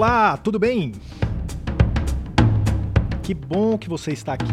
Olá, 0.00 0.36
tudo 0.36 0.60
bem? 0.60 0.92
Que 3.20 3.34
bom 3.34 3.76
que 3.76 3.88
você 3.88 4.12
está 4.12 4.34
aqui. 4.34 4.46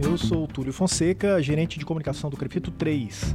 Eu 0.00 0.16
sou 0.16 0.44
o 0.44 0.46
Túlio 0.46 0.72
Fonseca, 0.72 1.42
gerente 1.42 1.76
de 1.76 1.84
comunicação 1.84 2.30
do 2.30 2.36
Crefito 2.36 2.70
3. 2.70 3.34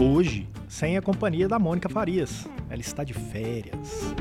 Hoje, 0.00 0.48
sem 0.66 0.96
a 0.96 1.02
companhia 1.02 1.46
da 1.46 1.58
Mônica 1.58 1.90
Farias. 1.90 2.48
Ela 2.70 2.80
está 2.80 3.04
de 3.04 3.12
férias. 3.12 4.14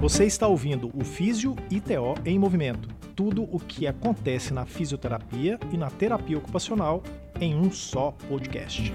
Você 0.00 0.24
está 0.24 0.48
ouvindo 0.48 0.90
o 0.92 1.04
Físio 1.04 1.54
ITO 1.70 2.16
em 2.24 2.40
movimento. 2.40 2.88
Tudo 3.14 3.44
o 3.44 3.60
que 3.60 3.86
acontece 3.86 4.52
na 4.52 4.66
fisioterapia 4.66 5.60
e 5.72 5.76
na 5.76 5.90
terapia 5.90 6.38
ocupacional 6.38 7.04
em 7.40 7.54
um 7.54 7.70
só 7.70 8.10
podcast. 8.28 8.92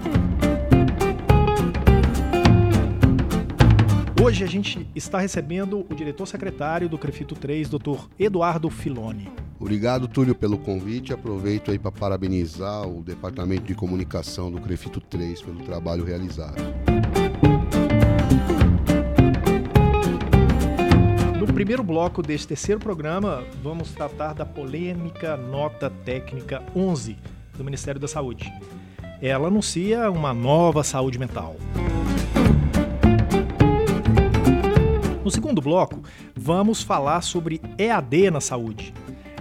Hoje 4.26 4.42
a 4.42 4.46
gente 4.48 4.84
está 4.92 5.20
recebendo 5.20 5.86
o 5.88 5.94
diretor 5.94 6.26
secretário 6.26 6.88
do 6.88 6.98
Crefito 6.98 7.36
3, 7.36 7.68
Dr. 7.68 8.08
Eduardo 8.18 8.68
Filoni. 8.68 9.30
Obrigado, 9.60 10.08
Túlio, 10.08 10.34
pelo 10.34 10.58
convite. 10.58 11.12
Aproveito 11.12 11.70
aí 11.70 11.78
para 11.78 11.92
parabenizar 11.92 12.88
o 12.88 13.04
Departamento 13.04 13.62
de 13.62 13.76
Comunicação 13.76 14.50
do 14.50 14.60
Crefito 14.60 15.00
3 15.00 15.42
pelo 15.42 15.60
trabalho 15.60 16.04
realizado. 16.04 16.60
No 21.38 21.46
primeiro 21.46 21.84
bloco 21.84 22.20
deste 22.20 22.48
terceiro 22.48 22.80
programa, 22.80 23.44
vamos 23.62 23.92
tratar 23.92 24.32
da 24.32 24.44
polêmica 24.44 25.36
nota 25.36 25.88
técnica 25.88 26.64
11 26.74 27.16
do 27.56 27.62
Ministério 27.62 28.00
da 28.00 28.08
Saúde. 28.08 28.52
Ela 29.22 29.46
anuncia 29.46 30.10
uma 30.10 30.34
nova 30.34 30.82
saúde 30.82 31.16
mental. 31.16 31.54
No 35.26 35.30
segundo 35.32 35.60
bloco, 35.60 36.04
vamos 36.36 36.84
falar 36.84 37.20
sobre 37.20 37.60
EAD 37.76 38.30
na 38.30 38.40
saúde. 38.40 38.94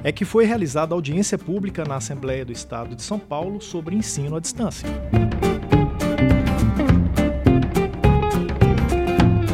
É 0.04 0.12
que 0.12 0.26
foi 0.26 0.44
realizada 0.44 0.96
audiência 0.96 1.38
pública 1.38 1.84
na 1.86 1.98
Assembleia 1.98 2.44
do 2.44 2.52
Estado 2.52 2.96
de 2.96 3.04
São 3.04 3.20
Paulo 3.20 3.62
sobre 3.62 3.96
ensino 3.96 4.36
à 4.36 4.40
distância. 4.40 4.90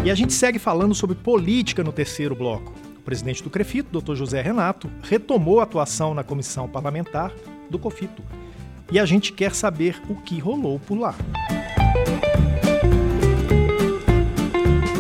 E 0.06 0.10
a 0.10 0.16
gente 0.16 0.32
segue 0.32 0.58
falando 0.58 0.96
sobre 0.96 1.18
política 1.18 1.84
no 1.84 1.92
terceiro 1.92 2.34
bloco. 2.34 2.74
O 2.98 3.02
presidente 3.02 3.44
do 3.44 3.50
CREFITO, 3.50 4.00
Dr. 4.00 4.16
José 4.16 4.42
Renato, 4.42 4.90
retomou 5.04 5.60
a 5.60 5.64
atuação 5.64 6.14
na 6.14 6.24
comissão 6.24 6.66
parlamentar 6.66 7.34
do 7.70 7.78
COFITO. 7.78 8.24
E 8.90 8.98
a 8.98 9.06
gente 9.06 9.34
quer 9.34 9.54
saber 9.54 10.02
o 10.08 10.16
que 10.16 10.40
rolou 10.40 10.80
por 10.80 10.98
lá. 10.98 11.14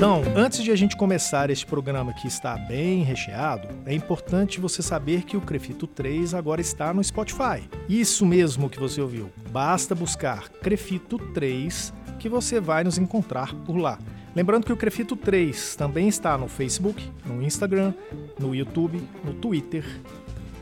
Então, 0.02 0.23
antes 0.35 0.63
de 0.63 0.71
a 0.71 0.75
gente 0.75 0.97
começar 0.97 1.52
este 1.52 1.63
programa 1.63 2.11
que 2.11 2.27
está 2.27 2.57
bem 2.57 3.03
recheado, 3.03 3.67
é 3.85 3.94
importante 3.94 4.59
você 4.59 4.81
saber 4.81 5.21
que 5.21 5.38
o 5.38 5.41
Crefito 5.41 5.85
3 5.85 6.33
agora 6.33 6.59
está 6.59 6.91
no 6.91 7.03
Spotify. 7.03 7.69
Isso 7.88 8.25
mesmo 8.25 8.67
que 8.67 8.79
você 8.79 8.99
ouviu. 8.99 9.29
Basta 9.52 9.94
buscar 9.94 10.49
Crefito 10.49 11.19
3 11.19 11.94
que 12.17 12.27
você 12.27 12.59
vai 12.59 12.83
nos 12.83 12.97
encontrar 12.97 13.53
por 13.57 13.77
lá. 13.77 13.99
Lembrando 14.35 14.66
que 14.66 14.73
o 14.73 14.75
Crefito 14.77 15.16
3 15.16 15.75
também 15.75 16.07
está 16.07 16.35
no 16.35 16.47
Facebook, 16.47 17.07
no 17.23 17.39
Instagram, 17.39 17.94
no 18.39 18.55
YouTube, 18.55 19.07
no 19.23 19.35
Twitter 19.35 19.85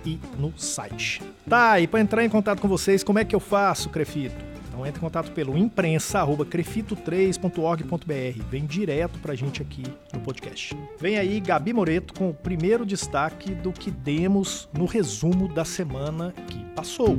e 0.05 0.19
no 0.37 0.51
site. 0.57 1.21
Tá, 1.47 1.79
e 1.79 1.87
para 1.87 2.01
entrar 2.01 2.25
em 2.25 2.29
contato 2.29 2.59
com 2.59 2.67
vocês, 2.67 3.05
como 3.05 3.19
é 3.19 3.23
que 3.23 3.33
eu 3.33 3.39
faço, 3.39 3.87
Crefito? 3.87 4.48
Então 4.79 4.87
entre 4.87 4.99
em 4.99 5.01
contato 5.01 5.33
pelo 5.33 5.57
imprensa@crefito3.org.br. 5.57 8.43
Vem 8.49 8.65
direto 8.65 9.19
pra 9.19 9.35
gente 9.35 9.61
aqui 9.61 9.83
no 10.13 10.21
podcast. 10.21 10.73
Vem 10.97 11.17
aí 11.17 11.41
Gabi 11.41 11.73
Moreto 11.73 12.13
com 12.13 12.29
o 12.29 12.33
primeiro 12.33 12.85
destaque 12.85 13.53
do 13.53 13.73
que 13.73 13.91
demos 13.91 14.69
no 14.73 14.85
resumo 14.85 15.49
da 15.49 15.65
semana 15.65 16.33
que 16.47 16.63
passou. 16.73 17.17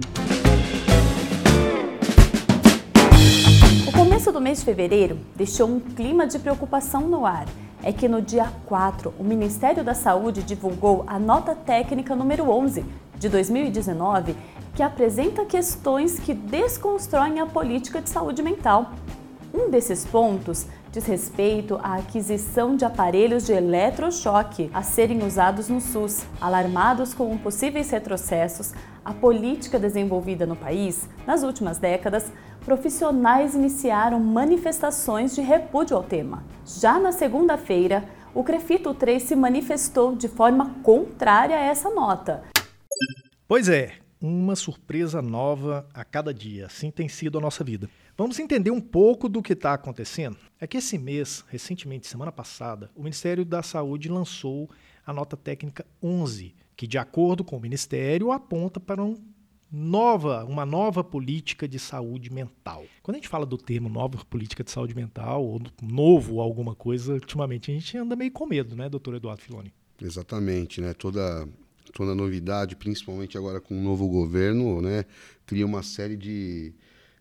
O 3.86 3.92
começo 3.92 4.32
do 4.32 4.40
mês 4.40 4.60
de 4.60 4.64
fevereiro 4.64 5.18
deixou 5.36 5.68
um 5.68 5.80
clima 5.80 6.26
de 6.26 6.38
preocupação 6.38 7.06
no 7.08 7.26
ar. 7.26 7.44
É 7.82 7.92
que 7.92 8.08
no 8.08 8.22
dia 8.22 8.50
4, 8.66 9.12
o 9.18 9.24
Ministério 9.24 9.84
da 9.84 9.92
Saúde 9.92 10.42
divulgou 10.42 11.04
a 11.06 11.18
nota 11.18 11.54
técnica 11.54 12.16
número 12.16 12.48
11 12.50 12.82
de 13.20 13.28
2019, 13.28 14.34
que 14.74 14.82
apresenta 14.82 15.44
questões 15.44 16.18
que 16.18 16.32
desconstroem 16.32 17.38
a 17.38 17.46
política 17.46 18.00
de 18.00 18.08
saúde 18.08 18.42
mental. 18.42 18.92
Um 19.52 19.68
desses 19.68 20.06
pontos 20.06 20.66
diz 20.90 21.04
respeito 21.04 21.78
à 21.82 21.96
aquisição 21.96 22.74
de 22.74 22.84
aparelhos 22.84 23.44
de 23.44 23.52
eletrochoque 23.52 24.70
a 24.72 24.82
serem 24.82 25.22
usados 25.22 25.68
no 25.68 25.80
SUS. 25.80 26.24
Alarmados 26.40 27.12
com 27.12 27.36
possíveis 27.36 27.90
retrocessos, 27.90 28.72
a 29.04 29.12
política 29.12 29.78
desenvolvida 29.78 30.46
no 30.46 30.56
país 30.56 31.08
nas 31.26 31.42
últimas 31.42 31.78
décadas, 31.78 32.32
profissionais 32.64 33.54
iniciaram 33.54 34.18
manifestações 34.18 35.34
de 35.34 35.42
repúdio 35.42 35.96
ao 35.96 36.02
tema. 36.02 36.42
Já 36.64 36.98
na 36.98 37.12
segunda-feira, 37.12 38.04
o 38.34 38.42
Crefito 38.42 38.94
3 38.94 39.22
se 39.22 39.36
manifestou 39.36 40.14
de 40.14 40.28
forma 40.28 40.74
contrária 40.82 41.56
a 41.56 41.60
essa 41.60 41.90
nota. 41.90 42.42
Pois 43.50 43.68
é, 43.68 43.94
uma 44.22 44.54
surpresa 44.54 45.20
nova 45.20 45.84
a 45.92 46.04
cada 46.04 46.32
dia. 46.32 46.66
Assim 46.66 46.88
tem 46.88 47.08
sido 47.08 47.36
a 47.36 47.40
nossa 47.40 47.64
vida. 47.64 47.90
Vamos 48.16 48.38
entender 48.38 48.70
um 48.70 48.80
pouco 48.80 49.28
do 49.28 49.42
que 49.42 49.54
está 49.54 49.74
acontecendo? 49.74 50.36
É 50.60 50.68
que 50.68 50.76
esse 50.76 50.96
mês, 50.96 51.44
recentemente, 51.48 52.06
semana 52.06 52.30
passada, 52.30 52.92
o 52.94 53.02
Ministério 53.02 53.44
da 53.44 53.60
Saúde 53.60 54.08
lançou 54.08 54.70
a 55.04 55.12
nota 55.12 55.36
técnica 55.36 55.84
11, 56.00 56.54
que, 56.76 56.86
de 56.86 56.96
acordo 56.96 57.42
com 57.42 57.56
o 57.56 57.60
Ministério, 57.60 58.30
aponta 58.30 58.78
para 58.78 59.02
um 59.02 59.16
nova, 59.68 60.44
uma 60.44 60.64
nova 60.64 61.02
política 61.02 61.66
de 61.66 61.80
saúde 61.80 62.32
mental. 62.32 62.84
Quando 63.02 63.16
a 63.16 63.18
gente 63.18 63.28
fala 63.28 63.44
do 63.44 63.58
termo 63.58 63.88
nova 63.88 64.24
política 64.26 64.62
de 64.62 64.70
saúde 64.70 64.94
mental, 64.94 65.44
ou 65.44 65.60
novo 65.82 66.40
alguma 66.40 66.76
coisa, 66.76 67.14
ultimamente 67.14 67.72
a 67.72 67.74
gente 67.74 67.98
anda 67.98 68.14
meio 68.14 68.30
com 68.30 68.46
medo, 68.46 68.76
né, 68.76 68.88
doutor 68.88 69.16
Eduardo 69.16 69.42
Filoni? 69.42 69.74
Exatamente, 70.00 70.80
né? 70.80 70.94
Toda 70.94 71.48
toda 71.92 72.14
novidade, 72.14 72.76
principalmente 72.76 73.36
agora 73.36 73.60
com 73.60 73.78
o 73.78 73.82
novo 73.82 74.08
governo, 74.08 74.80
né, 74.80 75.04
cria 75.46 75.66
uma 75.66 75.82
série 75.82 76.16
de, 76.16 76.72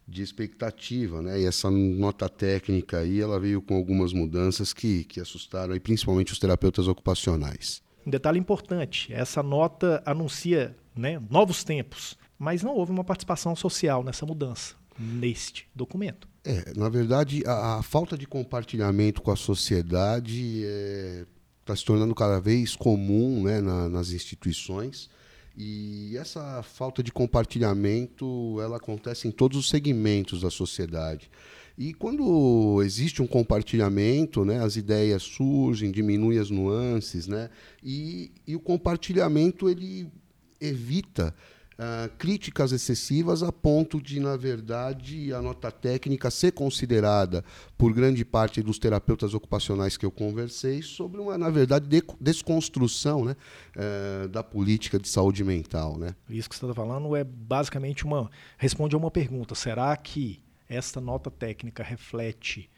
de 0.08 0.22
expectativa, 0.22 1.22
né? 1.22 1.40
E 1.42 1.46
essa 1.46 1.70
nota 1.70 2.28
técnica 2.28 3.00
aí, 3.00 3.20
ela 3.20 3.40
veio 3.40 3.62
com 3.62 3.76
algumas 3.76 4.14
mudanças 4.14 4.74
que, 4.74 5.04
que 5.04 5.20
assustaram 5.20 5.74
aí, 5.74 5.80
principalmente 5.80 6.34
os 6.34 6.40
terapeutas 6.40 6.88
ocupacionais. 6.88 7.82
Um 8.06 8.10
detalhe 8.10 8.40
importante, 8.40 9.14
essa 9.14 9.44
nota 9.44 10.02
anuncia 10.06 10.76
né, 10.96 11.22
novos 11.30 11.64
tempos, 11.64 12.18
mas 12.38 12.64
não 12.64 12.76
houve 12.76 12.92
uma 12.92 13.04
participação 13.04 13.56
social 13.56 14.04
nessa 14.04 14.26
mudança, 14.26 14.76
neste 14.98 15.68
documento. 15.76 16.28
É, 16.44 16.74
na 16.76 16.90
verdade, 16.90 17.44
a, 17.46 17.78
a 17.78 17.84
falta 17.84 18.18
de 18.18 18.26
compartilhamento 18.26 19.22
com 19.22 19.32
a 19.32 19.36
sociedade 19.36 20.64
é, 20.66 21.26
está 21.70 21.76
se 21.76 21.86
tornando 21.86 22.16
cada 22.16 22.40
vez 22.40 22.76
comum 22.76 23.44
né, 23.44 23.62
na, 23.62 23.88
nas 23.88 24.12
instituições. 24.12 25.10
E 25.56 26.18
essa 26.18 26.64
falta 26.64 27.04
de 27.04 27.12
compartilhamento 27.12 28.58
ela 28.62 28.78
acontece 28.78 29.28
em 29.28 29.32
todos 29.32 29.58
os 29.58 29.70
segmentos 29.70 30.42
da 30.42 30.50
sociedade. 30.50 31.30
E 31.78 31.94
quando 31.94 32.82
existe 32.84 33.22
um 33.22 33.28
compartilhamento, 33.28 34.44
né, 34.44 34.64
as 34.64 34.76
ideias 34.76 35.22
surgem, 35.22 35.92
diminuem 35.92 36.40
as 36.40 36.50
nuances, 36.50 37.28
né, 37.28 37.50
e, 37.84 38.32
e 38.48 38.56
o 38.56 38.60
compartilhamento 38.60 39.70
ele 39.70 40.12
evita 40.60 41.36
uh, 41.80 42.10
críticas 42.18 42.72
excessivas 42.72 43.42
a 43.42 43.52
ponto 43.52 44.02
de, 44.02 44.20
na 44.20 44.36
verdade, 44.36 45.34
a 45.34 45.42
nota 45.42 45.72
técnica 45.72 46.30
ser 46.30 46.52
considerada 46.52 47.44
por 47.78 47.94
grande 47.94 48.26
parte 48.26 48.62
dos 48.62 48.78
terapeutas 48.78 49.34
ocupacionais 49.34 49.96
que 49.96 50.06
eu 50.06 50.12
conversei 50.12 50.82
sobre 50.82 51.22
uma, 51.22 51.38
na 51.38 51.50
verdade, 51.50 51.88
de, 51.88 52.04
desconstrução 52.20 53.24
né, 53.24 53.36
uh, 53.76 54.28
da 54.28 54.44
política 54.44 55.00
de 55.00 55.08
saúde 55.08 55.44
mental. 55.44 55.98
Né? 55.98 56.14
Isso 56.30 56.50
que 56.50 56.56
você 56.56 56.66
está 56.66 56.76
falando 56.76 57.16
é 57.16 57.24
basicamente 57.24 58.04
uma. 58.06 58.30
responde 58.58 58.96
a 58.96 58.98
uma 58.98 59.10
pergunta: 59.10 59.56
será 59.56 59.96
que 59.96 60.44
esta 60.68 61.00
nota 61.00 61.32
técnica 61.32 61.82
reflete 61.82 62.70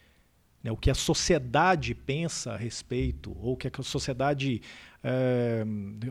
né, 0.62 0.70
o 0.70 0.76
que 0.76 0.90
a 0.90 0.94
sociedade 0.94 1.94
pensa 1.94 2.52
a 2.52 2.56
respeito, 2.56 3.36
ou 3.40 3.56
que 3.56 3.68
a 3.68 3.82
sociedade 3.82 4.62
é, 5.02 5.64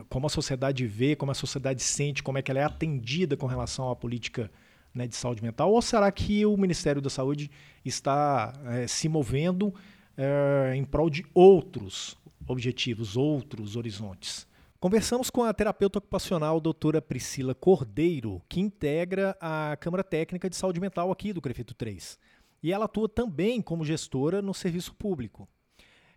como 0.08 0.26
a 0.26 0.30
sociedade 0.30 0.86
vê, 0.86 1.16
como 1.16 1.32
a 1.32 1.34
sociedade 1.34 1.82
sente, 1.82 2.22
como 2.22 2.38
é 2.38 2.42
que 2.42 2.50
ela 2.50 2.60
é 2.60 2.64
atendida 2.64 3.36
com 3.36 3.46
relação 3.46 3.90
à 3.90 3.96
política 3.96 4.50
né, 4.94 5.06
de 5.06 5.16
saúde 5.16 5.42
mental? 5.42 5.72
Ou 5.72 5.80
será 5.80 6.10
que 6.12 6.44
o 6.44 6.56
Ministério 6.56 7.00
da 7.00 7.08
Saúde 7.08 7.50
está 7.84 8.52
é, 8.66 8.86
se 8.86 9.08
movendo 9.08 9.74
é, 10.16 10.74
em 10.76 10.84
prol 10.84 11.08
de 11.08 11.24
outros 11.32 12.16
objetivos, 12.46 13.16
outros 13.16 13.76
horizontes? 13.76 14.46
Conversamos 14.78 15.30
com 15.30 15.44
a 15.44 15.54
terapeuta 15.54 15.98
ocupacional 15.98 16.60
doutora 16.60 17.00
Priscila 17.00 17.54
Cordeiro, 17.54 18.42
que 18.48 18.60
integra 18.60 19.36
a 19.40 19.76
Câmara 19.80 20.02
Técnica 20.02 20.50
de 20.50 20.56
Saúde 20.56 20.80
Mental 20.80 21.10
aqui 21.10 21.32
do 21.32 21.40
Crefito 21.40 21.72
3. 21.72 22.18
E 22.62 22.72
ela 22.72 22.84
atua 22.84 23.08
também 23.08 23.60
como 23.60 23.84
gestora 23.84 24.40
no 24.40 24.54
serviço 24.54 24.94
público. 24.94 25.48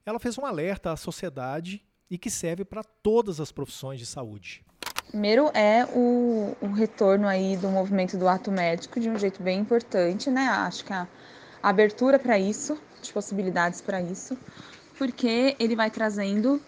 Ela 0.06 0.20
fez 0.20 0.38
um 0.38 0.46
alerta 0.46 0.92
à 0.92 0.98
sociedade 0.98 1.84
e 2.10 2.18
que 2.18 2.30
serve 2.30 2.64
para 2.64 2.84
todas 2.84 3.40
as 3.40 3.52
profissões 3.52 4.00
de 4.00 4.06
saúde. 4.06 4.64
Primeiro 5.08 5.50
é 5.54 5.86
o, 5.86 6.56
o, 6.62 6.72
retorno 6.74 7.28
aí 7.28 7.58
do 7.58 7.70
movimento 7.70 8.18
do 8.18 8.28
ato 8.28 8.52
médico 8.52 9.00
de 9.00 9.10
um 9.10 9.18
jeito 9.18 9.42
bem 9.42 9.60
importante, 9.60 10.30
né? 10.30 10.48
Acho 10.48 10.84
que 10.84 10.94
a, 10.94 11.08
abertura 11.64 12.20
para 12.20 12.38
isso, 12.38 12.78
de 13.02 13.12
possibilidades 13.12 13.82
para 13.82 14.00
isso, 14.00 14.38
porque 14.98 15.56
ele 15.60 15.76
vai 15.76 15.90
trazendo 15.90 16.62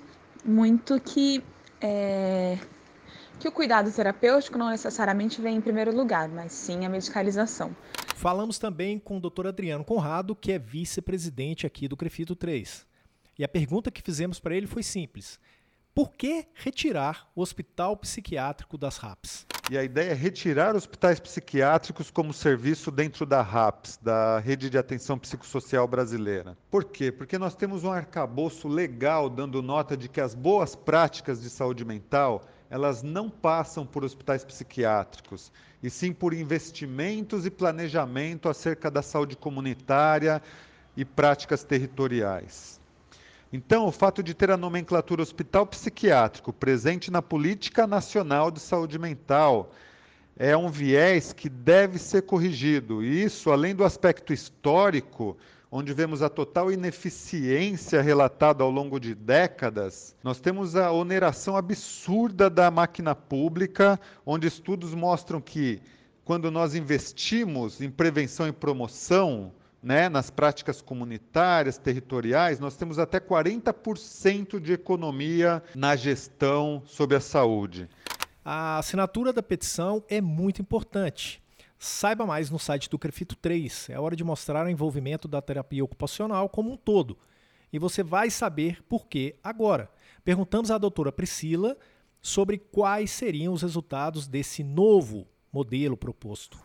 muito 0.44 1.00
que 1.00 1.44
é, 1.79 2.57
que 3.39 3.47
o 3.47 3.51
cuidado 3.51 3.91
terapêutico 3.91 4.57
não 4.57 4.69
necessariamente 4.69 5.39
vem 5.39 5.57
em 5.57 5.62
primeiro 5.62 5.95
lugar, 5.95 6.27
mas 6.27 6.51
sim 6.51 6.83
a 6.85 6.89
medicalização. 6.89 7.75
Falamos 8.17 8.57
também 8.57 8.97
com 8.97 9.17
o 9.17 9.19
Dr. 9.19 9.45
Adriano 9.45 9.85
Conrado, 9.85 10.35
que 10.35 10.51
é 10.51 10.57
vice-presidente 10.57 11.67
aqui 11.67 11.87
do 11.87 11.95
Crefito 11.95 12.35
3. 12.35 12.83
E 13.37 13.43
a 13.43 13.47
pergunta 13.47 13.91
que 13.91 14.01
fizemos 14.01 14.39
para 14.39 14.55
ele 14.55 14.65
foi 14.65 14.81
simples: 14.81 15.39
por 15.93 16.11
que 16.13 16.47
retirar 16.55 17.29
o 17.35 17.41
hospital 17.43 17.95
psiquiátrico 17.95 18.75
das 18.75 18.97
RAPs? 18.97 19.45
E 19.69 19.77
a 19.77 19.83
ideia 19.83 20.09
é 20.09 20.13
retirar 20.15 20.75
hospitais 20.75 21.19
psiquiátricos 21.19 22.09
como 22.09 22.33
serviço 22.33 22.89
dentro 22.89 23.23
da 23.23 23.43
RAPS, 23.43 23.99
da 24.01 24.39
Rede 24.39 24.67
de 24.71 24.79
Atenção 24.79 25.19
Psicossocial 25.19 25.87
Brasileira. 25.87 26.57
Por 26.71 26.85
quê? 26.85 27.11
Porque 27.11 27.37
nós 27.37 27.53
temos 27.53 27.83
um 27.83 27.91
arcabouço 27.91 28.67
legal 28.67 29.29
dando 29.29 29.61
nota 29.61 29.95
de 29.95 30.09
que 30.09 30.19
as 30.19 30.33
boas 30.33 30.75
práticas 30.75 31.39
de 31.39 31.51
saúde 31.51 31.85
mental 31.85 32.47
elas 32.69 33.01
não 33.01 33.29
passam 33.29 33.85
por 33.85 34.03
hospitais 34.03 34.43
psiquiátricos, 34.43 35.51
e 35.81 35.89
sim 35.89 36.11
por 36.11 36.33
investimentos 36.33 37.45
e 37.45 37.49
planejamento 37.49 38.49
acerca 38.49 38.89
da 38.91 39.01
saúde 39.01 39.37
comunitária 39.37 40.41
e 40.95 41.05
práticas 41.05 41.63
territoriais. 41.63 42.79
Então, 43.53 43.85
o 43.85 43.91
fato 43.91 44.21
de 44.21 44.33
ter 44.33 44.51
a 44.51 44.57
nomenclatura 44.57 45.21
hospital 45.21 45.65
psiquiátrico 45.65 46.51
presente 46.51 47.09
na 47.09 47.21
política 47.21 47.87
nacional 47.87 48.51
de 48.51 48.59
saúde 48.59 48.99
mental 48.99 49.71
é 50.35 50.55
um 50.55 50.69
viés 50.69 51.31
que 51.31 51.47
deve 51.47 51.97
ser 51.97 52.23
corrigido. 52.23 53.03
E 53.03 53.23
isso, 53.23 53.49
além 53.49 53.73
do 53.73 53.85
aspecto 53.85 54.33
histórico, 54.33 55.37
onde 55.71 55.93
vemos 55.93 56.21
a 56.21 56.29
total 56.29 56.71
ineficiência 56.71 58.01
relatada 58.01 58.63
ao 58.63 58.71
longo 58.71 58.99
de 58.99 59.13
décadas, 59.13 60.15
nós 60.23 60.39
temos 60.39 60.75
a 60.75 60.91
oneração 60.91 61.57
absurda 61.57 62.49
da 62.49 62.71
máquina 62.71 63.13
pública, 63.13 63.99
onde 64.25 64.47
estudos 64.47 64.93
mostram 64.93 65.41
que 65.41 65.81
quando 66.23 66.49
nós 66.51 66.75
investimos 66.75 67.81
em 67.81 67.89
prevenção 67.89 68.47
e 68.47 68.51
promoção, 68.51 69.51
né, 69.81 70.09
nas 70.09 70.29
práticas 70.29 70.81
comunitárias, 70.81 71.77
territoriais, 71.77 72.59
nós 72.59 72.75
temos 72.75 72.99
até 72.99 73.19
40% 73.19 74.59
de 74.59 74.73
economia 74.73 75.63
na 75.75 75.95
gestão 75.95 76.81
sobre 76.85 77.15
a 77.15 77.21
saúde. 77.21 77.87
A 78.43 78.77
assinatura 78.77 79.31
da 79.31 79.43
petição 79.43 80.03
é 80.09 80.19
muito 80.19 80.61
importante. 80.61 81.41
Saiba 81.79 82.25
mais 82.25 82.50
no 82.50 82.57
site 82.57 82.89
do 82.89 82.97
Crefito 82.97 83.35
3. 83.35 83.89
É 83.91 84.00
hora 84.00 84.15
de 84.15 84.24
mostrar 84.24 84.65
o 84.65 84.69
envolvimento 84.69 85.27
da 85.27 85.41
terapia 85.41 85.83
ocupacional 85.83 86.50
como 86.50 86.71
um 86.71 86.77
todo. 86.77 87.18
E 87.71 87.77
você 87.77 88.01
vai 88.01 88.29
saber 88.29 88.81
por 88.83 89.06
que 89.07 89.35
agora. 89.44 89.91
Perguntamos 90.24 90.71
à 90.71 90.77
doutora 90.77 91.12
Priscila 91.12 91.77
sobre 92.21 92.57
quais 92.57 93.12
seriam 93.12 93.53
os 93.53 93.62
resultados 93.62 94.27
desse 94.27 94.63
novo 94.63 95.27
modelo 95.51 95.95
proposto. 95.95 96.57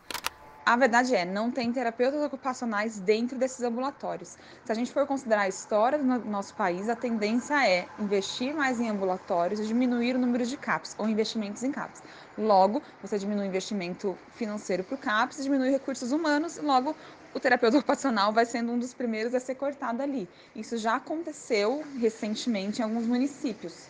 A 0.65 0.77
verdade 0.77 1.13
é, 1.13 1.25
não 1.25 1.51
tem 1.51 1.73
terapeutas 1.73 2.23
ocupacionais 2.23 2.97
dentro 2.97 3.37
desses 3.37 3.61
ambulatórios. 3.61 4.37
Se 4.63 4.71
a 4.71 4.73
gente 4.73 4.93
for 4.93 5.05
considerar 5.05 5.41
a 5.41 5.47
história 5.49 5.99
do 5.99 6.05
nosso 6.05 6.53
país, 6.53 6.87
a 6.87 6.95
tendência 6.95 7.67
é 7.67 7.85
investir 7.99 8.55
mais 8.55 8.79
em 8.79 8.89
ambulatórios 8.89 9.59
e 9.59 9.65
diminuir 9.65 10.15
o 10.15 10.19
número 10.19 10.45
de 10.45 10.55
CAPs 10.55 10.95
ou 10.97 11.09
investimentos 11.09 11.63
em 11.63 11.71
CAPs. 11.71 12.01
Logo, 12.37 12.81
você 13.01 13.19
diminui 13.19 13.43
o 13.43 13.49
investimento 13.49 14.17
financeiro 14.35 14.85
para 14.85 14.95
o 14.95 14.97
CAPs, 14.97 15.43
diminui 15.43 15.69
recursos 15.69 16.13
humanos, 16.13 16.55
e 16.55 16.61
logo 16.61 16.95
o 17.33 17.39
terapeuta 17.41 17.79
ocupacional 17.79 18.31
vai 18.31 18.45
sendo 18.45 18.71
um 18.71 18.79
dos 18.79 18.93
primeiros 18.93 19.35
a 19.35 19.41
ser 19.41 19.55
cortado 19.55 20.01
ali. 20.01 20.29
Isso 20.55 20.77
já 20.77 20.95
aconteceu 20.95 21.83
recentemente 21.99 22.79
em 22.79 22.85
alguns 22.85 23.05
municípios. 23.05 23.87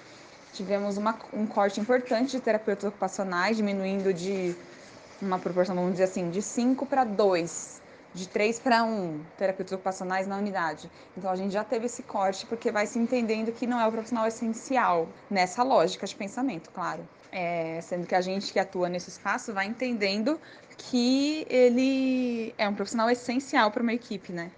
Tivemos 0.53 0.97
uma, 0.97 1.15
um 1.31 1.45
corte 1.45 1.79
importante 1.79 2.31
de 2.31 2.39
terapeutas 2.39 2.85
ocupacionais, 2.85 3.57
diminuindo 3.57 4.11
de 4.11 4.55
uma 5.23 5.39
proporção, 5.39 5.75
vamos 5.75 5.93
dizer 5.93 6.05
assim, 6.05 6.29
de 6.29 6.41
5 6.41 6.85
para 6.85 7.03
2, 7.03 7.81
de 8.13 8.27
3 8.27 8.59
para 8.59 8.83
1 8.83 9.21
terapeutas 9.37 9.73
ocupacionais 9.73 10.27
na 10.27 10.37
unidade. 10.37 10.89
Então 11.17 11.31
a 11.31 11.35
gente 11.35 11.51
já 11.51 11.63
teve 11.63 11.87
esse 11.87 12.03
corte 12.03 12.45
porque 12.45 12.71
vai 12.71 12.85
se 12.85 12.99
entendendo 12.99 13.51
que 13.51 13.65
não 13.65 13.79
é 13.79 13.87
o 13.87 13.91
profissional 13.91 14.27
essencial 14.27 15.07
nessa 15.29 15.63
lógica 15.63 16.05
de 16.05 16.15
pensamento, 16.15 16.69
claro. 16.71 17.07
É, 17.31 17.79
sendo 17.81 18.05
que 18.05 18.13
a 18.13 18.21
gente 18.21 18.53
que 18.53 18.59
atua 18.59 18.87
nesse 18.87 19.09
espaço 19.09 19.51
vai 19.53 19.65
entendendo 19.65 20.39
que 20.77 21.47
ele 21.49 22.53
é 22.57 22.69
um 22.69 22.75
profissional 22.75 23.09
essencial 23.09 23.71
para 23.71 23.81
uma 23.81 23.93
equipe, 23.93 24.31
né? 24.31 24.51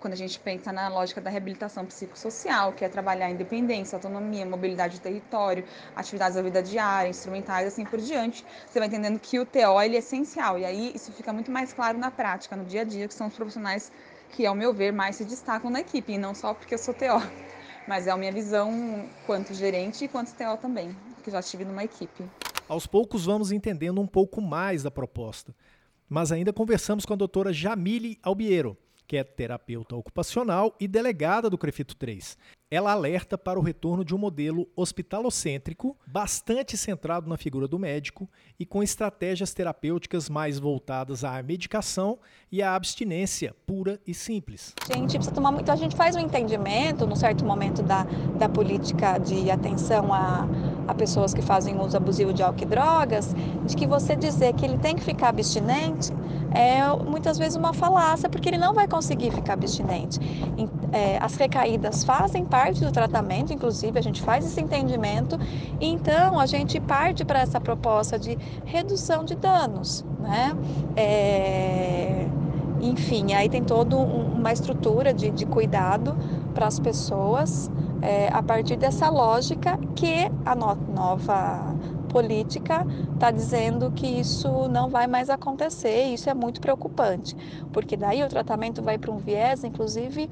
Quando 0.00 0.14
a 0.14 0.16
gente 0.16 0.40
pensa 0.40 0.72
na 0.72 0.88
lógica 0.88 1.20
da 1.20 1.28
reabilitação 1.28 1.84
psicossocial, 1.84 2.72
que 2.72 2.84
é 2.84 2.88
trabalhar 2.88 3.30
independência, 3.30 3.96
autonomia, 3.96 4.46
mobilidade 4.46 4.94
de 4.94 5.00
território, 5.02 5.62
atividades 5.94 6.36
da 6.36 6.42
vida 6.42 6.62
diária, 6.62 7.10
instrumentais, 7.10 7.66
assim 7.66 7.84
por 7.84 8.00
diante, 8.00 8.44
você 8.66 8.78
vai 8.78 8.88
entendendo 8.88 9.18
que 9.20 9.38
o 9.38 9.44
TO 9.44 9.80
ele 9.82 9.96
é 9.96 9.98
essencial. 9.98 10.58
E 10.58 10.64
aí 10.64 10.92
isso 10.94 11.12
fica 11.12 11.32
muito 11.34 11.50
mais 11.50 11.74
claro 11.74 11.98
na 11.98 12.10
prática, 12.10 12.56
no 12.56 12.64
dia 12.64 12.80
a 12.80 12.84
dia, 12.84 13.06
que 13.06 13.12
são 13.12 13.26
os 13.26 13.34
profissionais 13.34 13.92
que, 14.30 14.46
ao 14.46 14.54
meu 14.54 14.72
ver, 14.72 14.90
mais 14.90 15.16
se 15.16 15.24
destacam 15.24 15.70
na 15.70 15.80
equipe, 15.80 16.14
e 16.14 16.18
não 16.18 16.34
só 16.34 16.54
porque 16.54 16.74
eu 16.74 16.78
sou 16.78 16.94
TO, 16.94 17.20
mas 17.86 18.06
é 18.06 18.10
a 18.10 18.16
minha 18.16 18.32
visão 18.32 19.06
quanto 19.26 19.52
gerente 19.52 20.06
e 20.06 20.08
quanto 20.08 20.32
TO 20.32 20.56
também, 20.62 20.96
que 21.22 21.30
já 21.30 21.40
estive 21.40 21.64
numa 21.64 21.84
equipe. 21.84 22.24
Aos 22.66 22.86
poucos 22.86 23.26
vamos 23.26 23.52
entendendo 23.52 24.00
um 24.00 24.06
pouco 24.06 24.40
mais 24.40 24.82
da 24.82 24.90
proposta, 24.90 25.54
mas 26.08 26.32
ainda 26.32 26.52
conversamos 26.54 27.04
com 27.04 27.12
a 27.12 27.16
doutora 27.16 27.52
Jamile 27.52 28.18
Albiero, 28.22 28.78
que 29.10 29.16
é 29.16 29.24
terapeuta 29.24 29.96
ocupacional 29.96 30.72
e 30.78 30.86
delegada 30.86 31.50
do 31.50 31.58
Crefito 31.58 31.96
3. 31.96 32.38
Ela 32.70 32.92
alerta 32.92 33.36
para 33.36 33.58
o 33.58 33.62
retorno 33.62 34.04
de 34.04 34.14
um 34.14 34.18
modelo 34.18 34.68
hospitalocêntrico, 34.76 35.96
bastante 36.06 36.76
centrado 36.76 37.28
na 37.28 37.36
figura 37.36 37.66
do 37.66 37.76
médico 37.76 38.30
e 38.56 38.64
com 38.64 38.84
estratégias 38.84 39.52
terapêuticas 39.52 40.30
mais 40.30 40.60
voltadas 40.60 41.24
à 41.24 41.42
medicação 41.42 42.20
e 42.52 42.62
à 42.62 42.76
abstinência 42.76 43.52
pura 43.66 44.00
e 44.06 44.14
simples. 44.14 44.76
Gente 44.86 45.14
precisa 45.14 45.34
tomar 45.34 45.50
muito, 45.50 45.72
a 45.72 45.74
gente 45.74 45.96
faz 45.96 46.14
um 46.14 46.20
entendimento, 46.20 47.04
num 47.04 47.16
certo 47.16 47.44
momento 47.44 47.82
da, 47.82 48.04
da 48.38 48.48
política 48.48 49.18
de 49.18 49.50
atenção 49.50 50.14
a, 50.14 50.46
a 50.86 50.94
pessoas 50.94 51.32
que 51.32 51.42
fazem 51.42 51.78
uso 51.78 51.96
abusivo 51.96 52.32
de 52.32 52.42
álcool 52.42 52.62
e 52.62 52.66
drogas, 52.66 53.34
de 53.66 53.76
que 53.76 53.86
você 53.86 54.16
dizer 54.16 54.54
que 54.54 54.64
ele 54.64 54.78
tem 54.78 54.96
que 54.96 55.02
ficar 55.02 55.28
abstinente 55.28 56.12
é 56.52 56.80
muitas 57.08 57.38
vezes 57.38 57.56
uma 57.56 57.72
falácia, 57.72 58.28
porque 58.28 58.48
ele 58.48 58.58
não 58.58 58.74
vai 58.74 58.88
conseguir 58.88 59.30
ficar 59.30 59.54
abstinente. 59.54 60.18
É, 60.92 61.18
as 61.20 61.36
recaídas 61.36 62.02
fazem 62.04 62.44
parte 62.44 62.84
do 62.84 62.90
tratamento, 62.90 63.52
inclusive, 63.52 63.98
a 63.98 64.02
gente 64.02 64.20
faz 64.20 64.44
esse 64.44 64.60
entendimento, 64.60 65.38
e 65.80 65.86
então 65.86 66.38
a 66.38 66.46
gente 66.46 66.80
parte 66.80 67.24
para 67.24 67.40
essa 67.40 67.60
proposta 67.60 68.18
de 68.18 68.36
redução 68.64 69.24
de 69.24 69.36
danos, 69.36 70.04
né? 70.18 70.56
É, 70.96 72.32
enfim, 72.80 73.34
aí 73.34 73.48
tem 73.48 73.62
toda 73.62 73.96
um, 73.96 74.34
uma 74.34 74.52
estrutura 74.52 75.12
de, 75.12 75.30
de 75.30 75.46
cuidado 75.46 76.16
para 76.54 76.66
as 76.66 76.78
pessoas 76.78 77.70
é, 78.02 78.28
a 78.28 78.42
partir 78.42 78.76
dessa 78.76 79.08
lógica 79.08 79.78
que 79.94 80.30
a 80.44 80.54
no, 80.54 80.74
nova 80.74 81.74
política 82.08 82.84
está 83.14 83.30
dizendo 83.30 83.90
que 83.92 84.06
isso 84.06 84.68
não 84.68 84.88
vai 84.88 85.06
mais 85.06 85.30
acontecer 85.30 86.06
e 86.06 86.14
isso 86.14 86.28
é 86.28 86.34
muito 86.34 86.60
preocupante, 86.60 87.36
porque 87.72 87.96
daí 87.96 88.22
o 88.22 88.28
tratamento 88.28 88.82
vai 88.82 88.98
para 88.98 89.10
um 89.10 89.18
viés, 89.18 89.62
inclusive, 89.62 90.28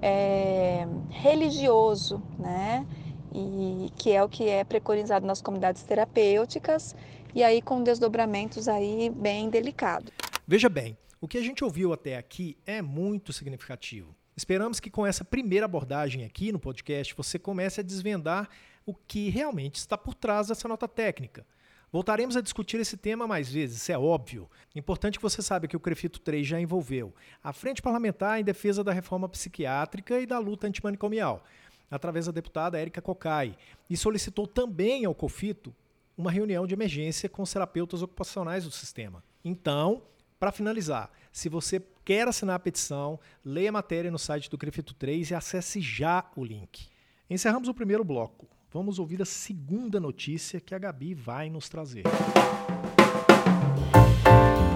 é, 0.00 0.86
religioso, 1.10 2.22
né? 2.38 2.86
E 3.34 3.92
que 3.96 4.12
é 4.12 4.24
o 4.24 4.28
que 4.28 4.48
é 4.48 4.64
preconizado 4.64 5.26
nas 5.26 5.42
comunidades 5.42 5.82
terapêuticas 5.82 6.96
e 7.34 7.44
aí 7.44 7.60
com 7.60 7.82
desdobramentos 7.82 8.68
aí 8.68 9.10
bem 9.14 9.50
delicados. 9.50 10.10
Veja 10.46 10.68
bem, 10.70 10.96
o 11.20 11.26
que 11.26 11.38
a 11.38 11.42
gente 11.42 11.64
ouviu 11.64 11.92
até 11.92 12.16
aqui 12.16 12.56
é 12.64 12.80
muito 12.80 13.32
significativo. 13.32 14.14
Esperamos 14.36 14.78
que 14.78 14.90
com 14.90 15.04
essa 15.04 15.24
primeira 15.24 15.66
abordagem 15.66 16.24
aqui 16.24 16.52
no 16.52 16.60
podcast 16.60 17.14
você 17.16 17.38
comece 17.38 17.80
a 17.80 17.82
desvendar 17.82 18.48
o 18.86 18.94
que 18.94 19.28
realmente 19.28 19.76
está 19.76 19.98
por 19.98 20.14
trás 20.14 20.46
dessa 20.46 20.68
nota 20.68 20.86
técnica. 20.86 21.44
Voltaremos 21.90 22.36
a 22.36 22.40
discutir 22.40 22.78
esse 22.78 22.96
tema 22.96 23.26
mais 23.26 23.50
vezes, 23.50 23.78
isso 23.78 23.90
é 23.90 23.98
óbvio. 23.98 24.48
Importante 24.76 25.18
que 25.18 25.22
você 25.22 25.42
saiba 25.42 25.66
que 25.66 25.76
o 25.76 25.80
Crefito 25.80 26.20
3 26.20 26.46
já 26.46 26.60
envolveu 26.60 27.14
a 27.42 27.52
Frente 27.52 27.82
Parlamentar 27.82 28.38
em 28.38 28.44
defesa 28.44 28.84
da 28.84 28.92
reforma 28.92 29.28
psiquiátrica 29.28 30.20
e 30.20 30.26
da 30.26 30.38
luta 30.38 30.66
antimanicomial, 30.66 31.42
através 31.90 32.26
da 32.26 32.32
deputada 32.32 32.78
Érica 32.78 33.00
Cocai, 33.00 33.56
e 33.88 33.96
solicitou 33.96 34.46
também 34.46 35.04
ao 35.04 35.14
COFITO 35.14 35.74
uma 36.16 36.30
reunião 36.30 36.66
de 36.66 36.74
emergência 36.74 37.28
com 37.28 37.42
os 37.42 37.52
terapeutas 37.52 38.02
ocupacionais 38.02 38.64
do 38.64 38.70
sistema. 38.70 39.24
Então, 39.44 40.02
Para 40.38 40.52
finalizar, 40.52 41.10
se 41.32 41.48
você 41.48 41.82
quer 42.04 42.28
assinar 42.28 42.54
a 42.54 42.60
petição, 42.60 43.18
leia 43.44 43.70
a 43.70 43.72
matéria 43.72 44.08
no 44.08 44.20
site 44.20 44.48
do 44.48 44.56
Crefito 44.56 44.94
3 44.94 45.32
e 45.32 45.34
acesse 45.34 45.80
já 45.80 46.24
o 46.36 46.44
link. 46.44 46.86
Encerramos 47.28 47.68
o 47.68 47.74
primeiro 47.74 48.04
bloco. 48.04 48.46
Vamos 48.72 49.00
ouvir 49.00 49.20
a 49.20 49.24
segunda 49.24 49.98
notícia 49.98 50.60
que 50.60 50.76
a 50.76 50.78
Gabi 50.78 51.12
vai 51.12 51.50
nos 51.50 51.68
trazer. 51.68 52.04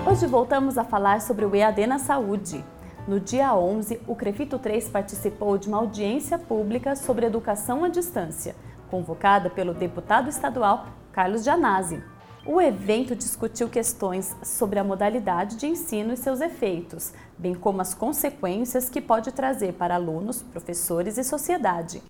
Hoje 0.05 0.27
voltamos 0.27 0.77
a 0.77 0.83
falar 0.83 1.21
sobre 1.21 1.45
o 1.45 1.55
EAD 1.55 1.87
na 1.87 2.01
saúde. 2.01 2.65
No 3.07 3.21
dia 3.21 3.55
11, 3.55 4.01
o 4.09 4.17
Crefito 4.17 4.59
3 4.59 4.89
participou 4.89 5.57
de 5.59 5.69
uma 5.69 5.79
audiência 5.79 6.41
pública 6.41 6.97
sobre 6.97 7.27
educação 7.27 7.85
à 7.85 7.89
distância, 7.89 8.57
convocada 8.91 9.49
pelo 9.49 9.75
deputado 9.75 10.29
estadual 10.29 10.89
Carlos 11.13 11.45
Gianazzi. 11.45 12.03
O 12.45 12.61
evento 12.61 13.15
discutiu 13.15 13.69
questões 13.69 14.35
sobre 14.43 14.81
a 14.81 14.85
modalidade 14.85 15.57
de 15.57 15.67
ensino 15.67 16.13
e 16.13 16.17
seus 16.17 16.41
efeitos, 16.41 17.13
bem 17.39 17.55
como 17.55 17.81
as 17.81 17.95
consequências 17.95 18.89
que 18.89 19.01
pode 19.01 19.31
trazer 19.31 19.75
para 19.75 19.95
alunos, 19.95 20.43
professores 20.43 21.19
e 21.19 21.23
sociedade. 21.25 22.03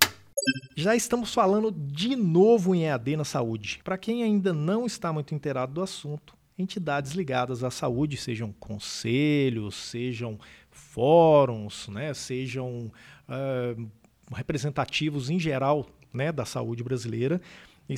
Já 0.74 0.96
estamos 0.96 1.34
falando 1.34 1.70
de 1.70 2.16
novo 2.16 2.74
em 2.74 2.84
EAD 2.84 3.16
na 3.16 3.24
saúde. 3.24 3.80
Para 3.84 3.98
quem 3.98 4.22
ainda 4.22 4.54
não 4.54 4.86
está 4.86 5.12
muito 5.12 5.34
inteirado 5.34 5.74
do 5.74 5.82
assunto, 5.82 6.34
entidades 6.58 7.12
ligadas 7.12 7.62
à 7.62 7.70
saúde, 7.70 8.16
sejam 8.16 8.52
conselhos, 8.52 9.74
sejam 9.74 10.38
fóruns, 10.70 11.88
né, 11.88 12.14
sejam 12.14 12.90
uh, 13.28 13.90
representativos 14.34 15.28
em 15.28 15.38
geral 15.38 15.86
né, 16.10 16.32
da 16.32 16.46
saúde 16.46 16.82
brasileira, 16.82 17.38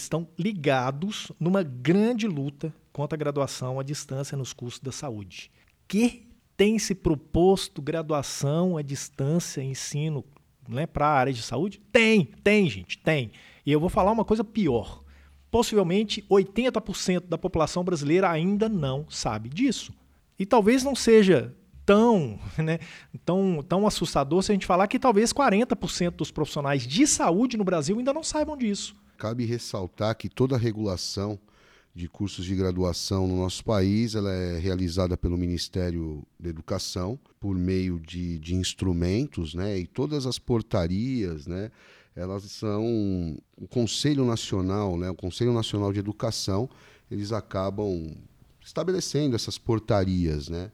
estão 0.02 0.28
ligados 0.38 1.30
numa 1.38 1.62
grande 1.62 2.26
luta 2.26 2.74
contra 2.92 3.16
a 3.16 3.18
graduação 3.18 3.80
à 3.80 3.82
distância 3.82 4.36
nos 4.36 4.52
cursos 4.52 4.80
da 4.80 4.92
saúde. 4.92 5.50
Que 5.88 6.28
tem 6.56 6.78
se 6.78 6.94
proposto 6.94 7.82
graduação 7.82 8.76
à 8.76 8.82
distância, 8.82 9.62
ensino 9.62 10.24
né, 10.68 10.86
para 10.86 11.06
a 11.06 11.12
área 11.12 11.32
de 11.32 11.42
saúde? 11.42 11.80
Tem, 11.92 12.24
tem, 12.42 12.68
gente, 12.68 12.98
tem. 12.98 13.32
E 13.66 13.72
eu 13.72 13.80
vou 13.80 13.88
falar 13.88 14.12
uma 14.12 14.24
coisa 14.24 14.44
pior. 14.44 15.02
Possivelmente 15.50 16.22
80% 16.30 17.28
da 17.28 17.38
população 17.38 17.84
brasileira 17.84 18.30
ainda 18.30 18.68
não 18.68 19.06
sabe 19.08 19.48
disso. 19.48 19.92
E 20.38 20.44
talvez 20.44 20.82
não 20.82 20.94
seja 20.94 21.54
tão, 21.84 22.38
né, 22.58 22.78
tão, 23.24 23.64
tão 23.66 23.86
assustador 23.86 24.42
se 24.42 24.52
a 24.52 24.54
gente 24.54 24.66
falar 24.66 24.88
que 24.88 24.98
talvez 24.98 25.32
40% 25.32 26.10
dos 26.10 26.30
profissionais 26.30 26.86
de 26.86 27.06
saúde 27.06 27.56
no 27.56 27.64
Brasil 27.64 27.98
ainda 27.98 28.12
não 28.12 28.22
saibam 28.22 28.56
disso. 28.56 28.96
Cabe 29.16 29.44
ressaltar 29.44 30.16
que 30.16 30.28
toda 30.28 30.56
a 30.56 30.58
regulação 30.58 31.38
de 31.94 32.08
cursos 32.08 32.44
de 32.44 32.54
graduação 32.56 33.28
no 33.28 33.36
nosso 33.36 33.64
país 33.64 34.16
ela 34.16 34.32
é 34.32 34.58
realizada 34.58 35.16
pelo 35.16 35.38
Ministério 35.38 36.26
da 36.38 36.48
Educação 36.48 37.18
por 37.38 37.54
meio 37.56 38.00
de, 38.00 38.38
de 38.40 38.56
instrumentos, 38.56 39.54
né? 39.54 39.78
E 39.78 39.86
todas 39.86 40.26
as 40.26 40.38
portarias, 40.38 41.46
né? 41.46 41.70
Elas 42.16 42.44
são 42.44 43.36
o 43.56 43.68
Conselho 43.68 44.24
Nacional, 44.24 44.96
né? 44.96 45.08
O 45.10 45.14
Conselho 45.14 45.52
Nacional 45.52 45.92
de 45.92 46.00
Educação, 46.00 46.68
eles 47.10 47.32
acabam 47.32 48.12
estabelecendo 48.60 49.36
essas 49.36 49.58
portarias, 49.58 50.48
né? 50.48 50.72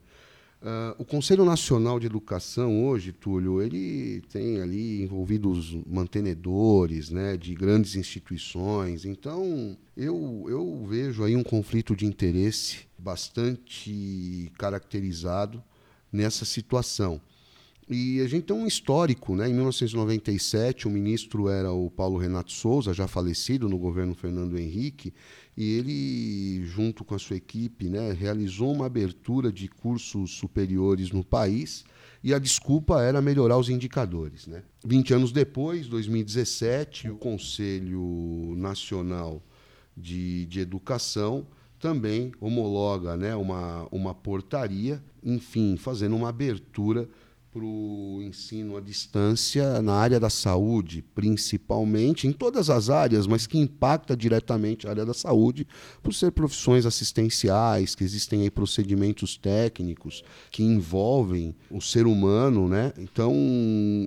Uh, 0.61 0.93
o 0.99 1.03
Conselho 1.03 1.43
Nacional 1.43 1.99
de 1.99 2.05
Educação 2.05 2.85
hoje, 2.85 3.11
Túlio, 3.11 3.63
ele 3.63 4.21
tem 4.31 4.61
ali 4.61 5.01
envolvidos 5.01 5.75
mantenedores 5.87 7.09
né, 7.09 7.35
de 7.35 7.55
grandes 7.55 7.95
instituições. 7.95 9.03
Então, 9.03 9.75
eu, 9.97 10.45
eu 10.47 10.85
vejo 10.85 11.23
aí 11.23 11.35
um 11.35 11.41
conflito 11.41 11.95
de 11.95 12.05
interesse 12.05 12.81
bastante 12.95 14.51
caracterizado 14.55 15.63
nessa 16.13 16.45
situação. 16.45 17.19
E 17.89 18.21
a 18.21 18.27
gente 18.27 18.43
tem 18.43 18.55
um 18.55 18.67
histórico, 18.67 19.35
né? 19.35 19.49
Em 19.49 19.53
1997, 19.53 20.87
o 20.87 20.91
ministro 20.91 21.49
era 21.49 21.73
o 21.73 21.89
Paulo 21.89 22.17
Renato 22.17 22.51
Souza, 22.51 22.93
já 22.93 23.05
falecido 23.07 23.67
no 23.67 23.77
governo 23.77 24.15
Fernando 24.15 24.57
Henrique, 24.57 25.13
e 25.55 25.73
ele, 25.73 26.65
junto 26.65 27.03
com 27.03 27.13
a 27.13 27.19
sua 27.19 27.35
equipe, 27.35 27.89
né, 27.89 28.11
realizou 28.13 28.73
uma 28.73 28.85
abertura 28.85 29.51
de 29.51 29.67
cursos 29.67 30.31
superiores 30.31 31.11
no 31.11 31.23
país 31.23 31.83
e 32.23 32.33
a 32.33 32.39
desculpa 32.39 33.01
era 33.01 33.21
melhorar 33.21 33.57
os 33.57 33.69
indicadores. 33.69 34.47
Né? 34.47 34.63
20 34.85 35.13
anos 35.13 35.31
depois, 35.31 35.87
2017, 35.87 37.09
o 37.09 37.17
Conselho 37.17 38.53
Nacional 38.55 39.41
de, 39.97 40.45
de 40.45 40.59
Educação 40.59 41.45
também 41.79 42.31
homologa 42.39 43.17
né, 43.17 43.35
uma, 43.35 43.87
uma 43.91 44.13
portaria, 44.13 45.03
enfim, 45.23 45.75
fazendo 45.75 46.15
uma 46.15 46.29
abertura 46.29 47.09
para 47.51 47.63
o 47.65 48.21
ensino 48.21 48.77
à 48.77 48.81
distância 48.81 49.81
na 49.81 49.93
área 49.93 50.19
da 50.19 50.29
saúde, 50.29 51.03
principalmente, 51.13 52.25
em 52.25 52.31
todas 52.31 52.69
as 52.69 52.89
áreas, 52.89 53.27
mas 53.27 53.45
que 53.45 53.57
impacta 53.57 54.15
diretamente 54.15 54.87
a 54.87 54.91
área 54.91 55.05
da 55.05 55.13
saúde, 55.13 55.67
por 56.01 56.13
ser 56.13 56.31
profissões 56.31 56.85
assistenciais, 56.85 57.93
que 57.93 58.05
existem 58.05 58.43
aí 58.43 58.49
procedimentos 58.49 59.35
técnicos 59.35 60.23
que 60.49 60.63
envolvem 60.63 61.53
o 61.69 61.81
ser 61.81 62.07
humano, 62.07 62.69
né? 62.69 62.93
Então, 62.97 63.35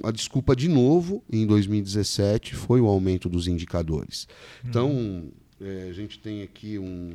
a 0.02 0.10
desculpa 0.10 0.56
de 0.56 0.68
novo, 0.68 1.22
em 1.30 1.46
2017, 1.46 2.54
foi 2.54 2.80
o 2.80 2.86
aumento 2.86 3.28
dos 3.28 3.46
indicadores. 3.46 4.26
Então, 4.64 5.24
é, 5.60 5.88
a 5.90 5.92
gente 5.92 6.18
tem 6.18 6.42
aqui 6.42 6.78
um, 6.78 7.10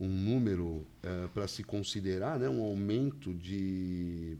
um 0.00 0.08
número 0.08 0.86
é, 1.02 1.28
para 1.34 1.46
se 1.46 1.62
considerar, 1.62 2.38
né? 2.38 2.48
um 2.48 2.62
aumento 2.62 3.32
de 3.34 4.36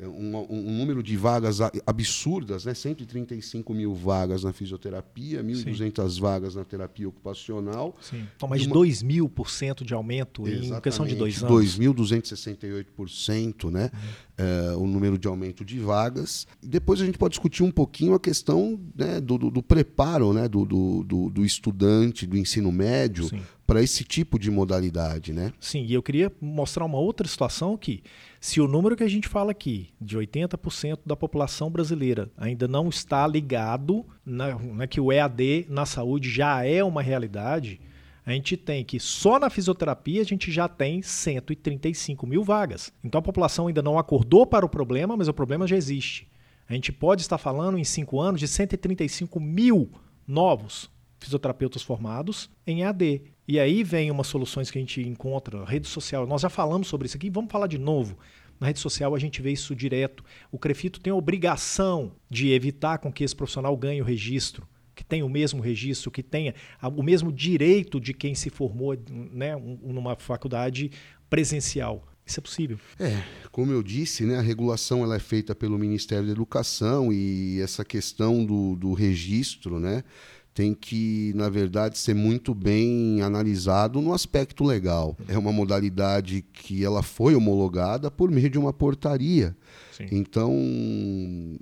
um, 0.00 0.36
um, 0.50 0.70
número 0.78 1.02
de 1.02 1.16
vagas 1.16 1.58
absurdas, 1.86 2.66
né? 2.66 2.74
135 2.74 3.72
mil 3.72 3.94
vagas 3.94 4.44
na 4.44 4.52
fisioterapia, 4.52 5.42
1.200 5.42 6.20
vagas 6.20 6.54
na 6.54 6.64
terapia 6.64 7.08
ocupacional. 7.08 7.96
Sim. 8.00 8.26
Então, 8.36 8.46
mais 8.48 8.60
de 8.62 8.68
uma... 8.68 8.74
2 8.74 9.02
mil 9.02 9.26
por 9.28 9.48
cento 9.50 9.84
de 9.84 9.94
aumento 9.94 10.46
Exatamente. 10.46 10.74
em 10.76 10.80
questão 10.80 11.06
de 11.06 11.14
dois 11.14 11.42
anos. 11.42 11.78
2.268%, 11.78 13.70
né? 13.70 13.90
Uhum. 13.92 14.00
É, 14.38 14.76
o 14.76 14.86
número 14.86 15.16
de 15.16 15.26
aumento 15.26 15.64
de 15.64 15.78
vagas. 15.78 16.46
Depois 16.62 17.00
a 17.00 17.06
gente 17.06 17.16
pode 17.16 17.32
discutir 17.32 17.62
um 17.62 17.70
pouquinho 17.70 18.12
a 18.12 18.20
questão 18.20 18.78
né, 18.94 19.18
do, 19.18 19.38
do, 19.38 19.50
do, 19.50 19.62
preparo 19.62 20.34
né, 20.34 20.46
do, 20.46 20.66
do, 20.66 21.30
do, 21.30 21.42
estudante 21.42 22.26
do 22.26 22.36
ensino 22.36 22.70
médio 22.70 23.30
para 23.66 23.82
esse 23.82 24.04
tipo 24.04 24.38
de 24.38 24.50
modalidade. 24.50 25.32
Né? 25.32 25.54
Sim, 25.58 25.86
e 25.86 25.94
eu 25.94 26.02
queria 26.02 26.30
mostrar 26.38 26.84
uma 26.84 26.98
outra 26.98 27.26
situação 27.26 27.78
que 27.78 28.02
se 28.46 28.60
o 28.60 28.68
número 28.68 28.94
que 28.94 29.02
a 29.02 29.08
gente 29.08 29.26
fala 29.26 29.50
aqui, 29.50 29.88
de 30.00 30.16
80% 30.16 31.00
da 31.04 31.16
população 31.16 31.68
brasileira, 31.68 32.30
ainda 32.36 32.68
não 32.68 32.88
está 32.88 33.26
ligado, 33.26 34.06
na, 34.24 34.54
né, 34.54 34.86
que 34.86 35.00
o 35.00 35.10
EAD 35.10 35.66
na 35.68 35.84
saúde 35.84 36.30
já 36.30 36.64
é 36.64 36.84
uma 36.84 37.02
realidade, 37.02 37.80
a 38.24 38.30
gente 38.30 38.56
tem 38.56 38.84
que 38.84 39.00
só 39.00 39.40
na 39.40 39.50
fisioterapia 39.50 40.20
a 40.20 40.24
gente 40.24 40.52
já 40.52 40.68
tem 40.68 41.02
135 41.02 42.24
mil 42.24 42.44
vagas. 42.44 42.92
Então 43.02 43.18
a 43.18 43.22
população 43.22 43.66
ainda 43.66 43.82
não 43.82 43.98
acordou 43.98 44.46
para 44.46 44.64
o 44.64 44.68
problema, 44.68 45.16
mas 45.16 45.26
o 45.26 45.34
problema 45.34 45.66
já 45.66 45.76
existe. 45.76 46.28
A 46.68 46.74
gente 46.74 46.92
pode 46.92 47.22
estar 47.22 47.38
falando 47.38 47.76
em 47.76 47.84
cinco 47.84 48.20
anos 48.20 48.38
de 48.38 48.46
135 48.46 49.40
mil 49.40 49.90
novos 50.24 50.88
fisioterapeutas 51.18 51.82
formados 51.82 52.48
em 52.64 52.82
EAD. 52.82 53.22
E 53.48 53.60
aí 53.60 53.84
vem 53.84 54.10
umas 54.10 54.26
soluções 54.26 54.70
que 54.70 54.78
a 54.78 54.80
gente 54.80 55.00
encontra, 55.00 55.64
rede 55.64 55.86
social. 55.86 56.26
Nós 56.26 56.42
já 56.42 56.50
falamos 56.50 56.88
sobre 56.88 57.06
isso 57.06 57.16
aqui, 57.16 57.30
vamos 57.30 57.50
falar 57.50 57.68
de 57.68 57.78
novo. 57.78 58.18
Na 58.58 58.66
rede 58.66 58.80
social 58.80 59.14
a 59.14 59.18
gente 59.18 59.40
vê 59.40 59.52
isso 59.52 59.74
direto. 59.74 60.24
O 60.50 60.58
Crefito 60.58 61.00
tem 61.00 61.12
a 61.12 61.16
obrigação 61.16 62.12
de 62.28 62.50
evitar 62.50 62.98
com 62.98 63.12
que 63.12 63.22
esse 63.22 63.36
profissional 63.36 63.76
ganhe 63.76 64.00
o 64.00 64.04
registro, 64.04 64.66
que 64.94 65.04
tenha 65.04 65.24
o 65.24 65.28
mesmo 65.28 65.60
registro, 65.60 66.10
que 66.10 66.22
tenha 66.22 66.54
o 66.82 67.02
mesmo 67.02 67.30
direito 67.30 68.00
de 68.00 68.12
quem 68.12 68.34
se 68.34 68.50
formou 68.50 68.96
né, 69.10 69.54
numa 69.56 70.16
faculdade 70.16 70.90
presencial. 71.28 72.04
Isso 72.26 72.40
é 72.40 72.42
possível? 72.42 72.78
É, 72.98 73.22
como 73.52 73.70
eu 73.70 73.80
disse, 73.84 74.24
né, 74.24 74.36
a 74.36 74.42
regulação 74.42 75.04
ela 75.04 75.14
é 75.14 75.20
feita 75.20 75.54
pelo 75.54 75.78
Ministério 75.78 76.26
da 76.26 76.32
Educação 76.32 77.12
e 77.12 77.60
essa 77.60 77.84
questão 77.84 78.44
do, 78.44 78.74
do 78.74 78.92
registro, 78.94 79.78
né, 79.78 80.02
tem 80.56 80.72
que, 80.72 81.34
na 81.34 81.50
verdade, 81.50 81.98
ser 81.98 82.14
muito 82.14 82.54
bem 82.54 83.20
analisado 83.20 84.00
no 84.00 84.14
aspecto 84.14 84.64
legal. 84.64 85.14
É 85.28 85.36
uma 85.36 85.52
modalidade 85.52 86.42
que 86.50 86.82
ela 86.82 87.02
foi 87.02 87.34
homologada 87.34 88.10
por 88.10 88.30
meio 88.30 88.48
de 88.48 88.58
uma 88.58 88.72
portaria. 88.72 89.54
Sim. 89.92 90.06
Então, 90.10 90.50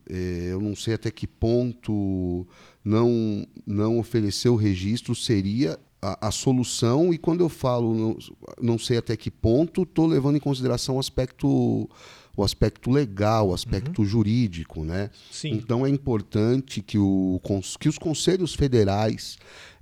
é, 0.08 0.50
eu 0.52 0.60
não 0.60 0.76
sei 0.76 0.94
até 0.94 1.10
que 1.10 1.26
ponto 1.26 2.46
não, 2.84 3.44
não 3.66 3.98
oferecer 3.98 4.48
o 4.48 4.54
registro 4.54 5.12
seria 5.12 5.76
a, 6.00 6.28
a, 6.28 6.30
solução. 6.30 7.12
E 7.12 7.18
quando 7.18 7.40
eu 7.40 7.48
falo 7.48 7.92
não, 7.96 8.16
não 8.62 8.78
sei 8.78 8.98
até 8.98 9.16
que 9.16 9.28
ponto, 9.28 9.82
estou 9.82 10.06
levando 10.06 10.36
em 10.36 10.40
consideração 10.40 10.98
o 10.98 11.00
aspecto 11.00 11.90
o 12.36 12.42
aspecto 12.42 12.90
legal, 12.90 13.48
o 13.48 13.54
aspecto 13.54 14.02
uhum. 14.02 14.08
jurídico, 14.08 14.84
né? 14.84 15.10
Sim. 15.30 15.52
Então 15.52 15.86
é 15.86 15.88
importante 15.88 16.82
que, 16.82 16.98
o, 16.98 17.40
que 17.78 17.88
os 17.88 17.98
conselhos 17.98 18.54
federais 18.54 19.38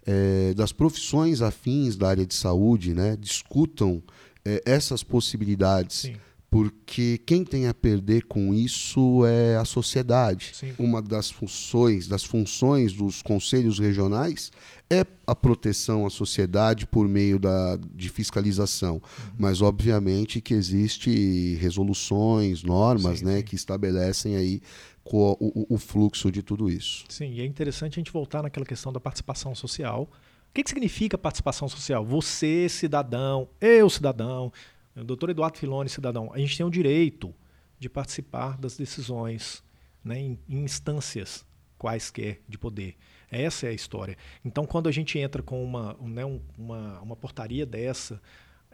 é, 0.06 0.52
das 0.54 0.72
profissões 0.72 1.40
afins 1.40 1.96
da 1.96 2.08
área 2.08 2.26
de 2.26 2.34
saúde, 2.34 2.94
né, 2.94 3.16
discutam 3.18 4.02
é, 4.44 4.62
essas 4.66 5.02
possibilidades. 5.02 5.96
Sim. 5.96 6.16
Porque 6.52 7.16
quem 7.24 7.46
tem 7.46 7.66
a 7.66 7.72
perder 7.72 8.24
com 8.26 8.52
isso 8.52 9.24
é 9.24 9.56
a 9.56 9.64
sociedade. 9.64 10.50
Sim. 10.52 10.74
Uma 10.78 11.00
das 11.00 11.30
funções, 11.30 12.06
das 12.06 12.24
funções 12.24 12.92
dos 12.92 13.22
conselhos 13.22 13.78
regionais 13.78 14.52
é 14.90 15.06
a 15.26 15.34
proteção 15.34 16.04
à 16.04 16.10
sociedade 16.10 16.86
por 16.86 17.08
meio 17.08 17.38
da, 17.38 17.78
de 17.94 18.10
fiscalização. 18.10 18.96
Uhum. 18.96 19.00
Mas, 19.38 19.62
obviamente, 19.62 20.42
que 20.42 20.52
existe 20.52 21.54
resoluções, 21.54 22.62
normas 22.62 23.20
sim, 23.20 23.24
né, 23.24 23.38
sim. 23.38 23.44
que 23.44 23.54
estabelecem 23.54 24.36
aí 24.36 24.60
o, 25.06 25.36
o, 25.40 25.74
o, 25.76 25.78
fluxo 25.78 26.30
de 26.30 26.42
tudo 26.42 26.68
isso. 26.68 27.06
Sim, 27.08 27.32
e 27.32 27.40
é 27.40 27.46
interessante 27.46 27.94
a 27.94 28.00
gente 28.00 28.12
voltar 28.12 28.42
naquela 28.42 28.66
questão 28.66 28.92
da 28.92 29.00
participação 29.00 29.54
social. 29.54 30.02
O 30.02 30.52
que, 30.52 30.62
que 30.62 30.68
significa 30.68 31.16
participação 31.16 31.66
social? 31.66 32.04
Você, 32.04 32.68
cidadão, 32.68 33.48
eu, 33.58 33.88
cidadão, 33.88 34.52
doutor 34.94 35.30
Eduardo 35.30 35.58
Filoni, 35.58 35.88
cidadão, 35.88 36.30
a 36.32 36.38
gente 36.38 36.56
tem 36.56 36.66
o 36.66 36.70
direito 36.70 37.34
de 37.78 37.88
participar 37.88 38.58
das 38.58 38.76
decisões 38.76 39.62
né, 40.04 40.18
em, 40.18 40.38
instâncias 40.48 41.44
quaisquer 41.78 42.40
de 42.48 42.56
poder. 42.56 42.96
Essa 43.30 43.66
é 43.66 43.70
a 43.70 43.72
história. 43.72 44.16
Então, 44.44 44.64
quando 44.64 44.88
a 44.88 44.92
gente 44.92 45.18
entra 45.18 45.42
com 45.42 45.64
uma, 45.64 45.96
né, 46.00 46.24
uma, 46.56 47.00
uma 47.00 47.16
portaria 47.16 47.66
dessa, 47.66 48.20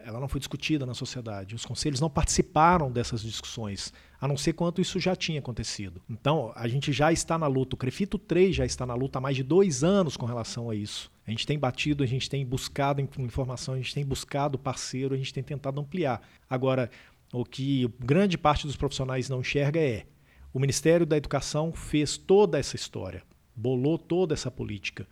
ela 0.05 0.19
não 0.19 0.27
foi 0.27 0.39
discutida 0.39 0.85
na 0.85 0.93
sociedade. 0.93 1.55
Os 1.55 1.65
conselhos 1.65 1.99
não 1.99 2.09
participaram 2.09 2.91
dessas 2.91 3.21
discussões, 3.21 3.93
a 4.19 4.27
não 4.27 4.37
ser 4.37 4.53
quanto 4.53 4.81
isso 4.81 4.99
já 4.99 5.15
tinha 5.15 5.39
acontecido. 5.39 6.01
Então, 6.09 6.51
a 6.55 6.67
gente 6.67 6.91
já 6.91 7.11
está 7.11 7.37
na 7.37 7.47
luta. 7.47 7.75
O 7.75 7.77
Crefito 7.77 8.17
3 8.17 8.55
já 8.55 8.65
está 8.65 8.85
na 8.85 8.93
luta 8.93 9.19
há 9.19 9.21
mais 9.21 9.35
de 9.35 9.43
dois 9.43 9.83
anos 9.83 10.17
com 10.17 10.25
relação 10.25 10.69
a 10.69 10.75
isso. 10.75 11.11
A 11.25 11.31
gente 11.31 11.45
tem 11.45 11.59
batido, 11.59 12.03
a 12.03 12.07
gente 12.07 12.29
tem 12.29 12.45
buscado 12.45 13.01
informação, 13.01 13.73
a 13.75 13.77
gente 13.77 13.93
tem 13.93 14.05
buscado 14.05 14.57
parceiro, 14.57 15.13
a 15.13 15.17
gente 15.17 15.33
tem 15.33 15.43
tentado 15.43 15.79
ampliar. 15.79 16.21
Agora, 16.49 16.89
o 17.31 17.45
que 17.45 17.87
grande 17.99 18.37
parte 18.37 18.65
dos 18.65 18.75
profissionais 18.75 19.29
não 19.29 19.41
enxerga 19.41 19.79
é 19.79 20.05
o 20.51 20.59
Ministério 20.59 21.05
da 21.05 21.15
Educação 21.15 21.71
fez 21.71 22.17
toda 22.17 22.57
essa 22.57 22.75
história, 22.75 23.21
bolou 23.55 23.99
toda 23.99 24.33
essa 24.33 24.49
política, 24.49 25.07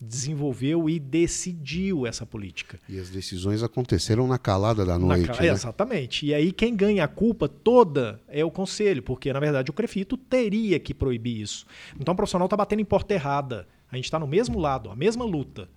desenvolveu 0.00 0.88
e 0.88 0.98
decidiu 0.98 2.06
essa 2.06 2.24
política. 2.24 2.78
E 2.88 2.98
as 2.98 3.10
decisões 3.10 3.62
aconteceram 3.62 4.26
na 4.28 4.38
calada 4.38 4.84
da 4.84 4.98
noite. 4.98 5.28
Na, 5.28 5.40
né? 5.40 5.48
Exatamente. 5.48 6.26
E 6.26 6.32
aí 6.32 6.52
quem 6.52 6.76
ganha 6.76 7.04
a 7.04 7.08
culpa 7.08 7.48
toda 7.48 8.20
é 8.28 8.44
o 8.44 8.50
conselho, 8.50 9.02
porque 9.02 9.32
na 9.32 9.40
verdade 9.40 9.70
o 9.70 9.74
Crefito 9.74 10.16
teria 10.16 10.78
que 10.78 10.94
proibir 10.94 11.40
isso. 11.40 11.66
Então 11.98 12.12
o 12.12 12.16
profissional 12.16 12.46
está 12.46 12.56
batendo 12.56 12.80
em 12.80 12.84
porta 12.84 13.12
errada. 13.14 13.66
A 13.90 13.96
gente 13.96 14.04
está 14.04 14.18
no 14.18 14.26
mesmo 14.26 14.58
lado, 14.58 14.90
a 14.90 14.96
mesma 14.96 15.24
luta. 15.24 15.68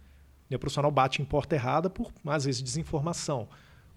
E 0.49 0.55
o 0.55 0.59
profissional 0.59 0.91
bate 0.91 1.21
em 1.21 1.25
porta 1.25 1.55
errada 1.55 1.89
por, 1.89 2.11
às 2.25 2.43
vezes, 2.43 2.61
desinformação. 2.61 3.47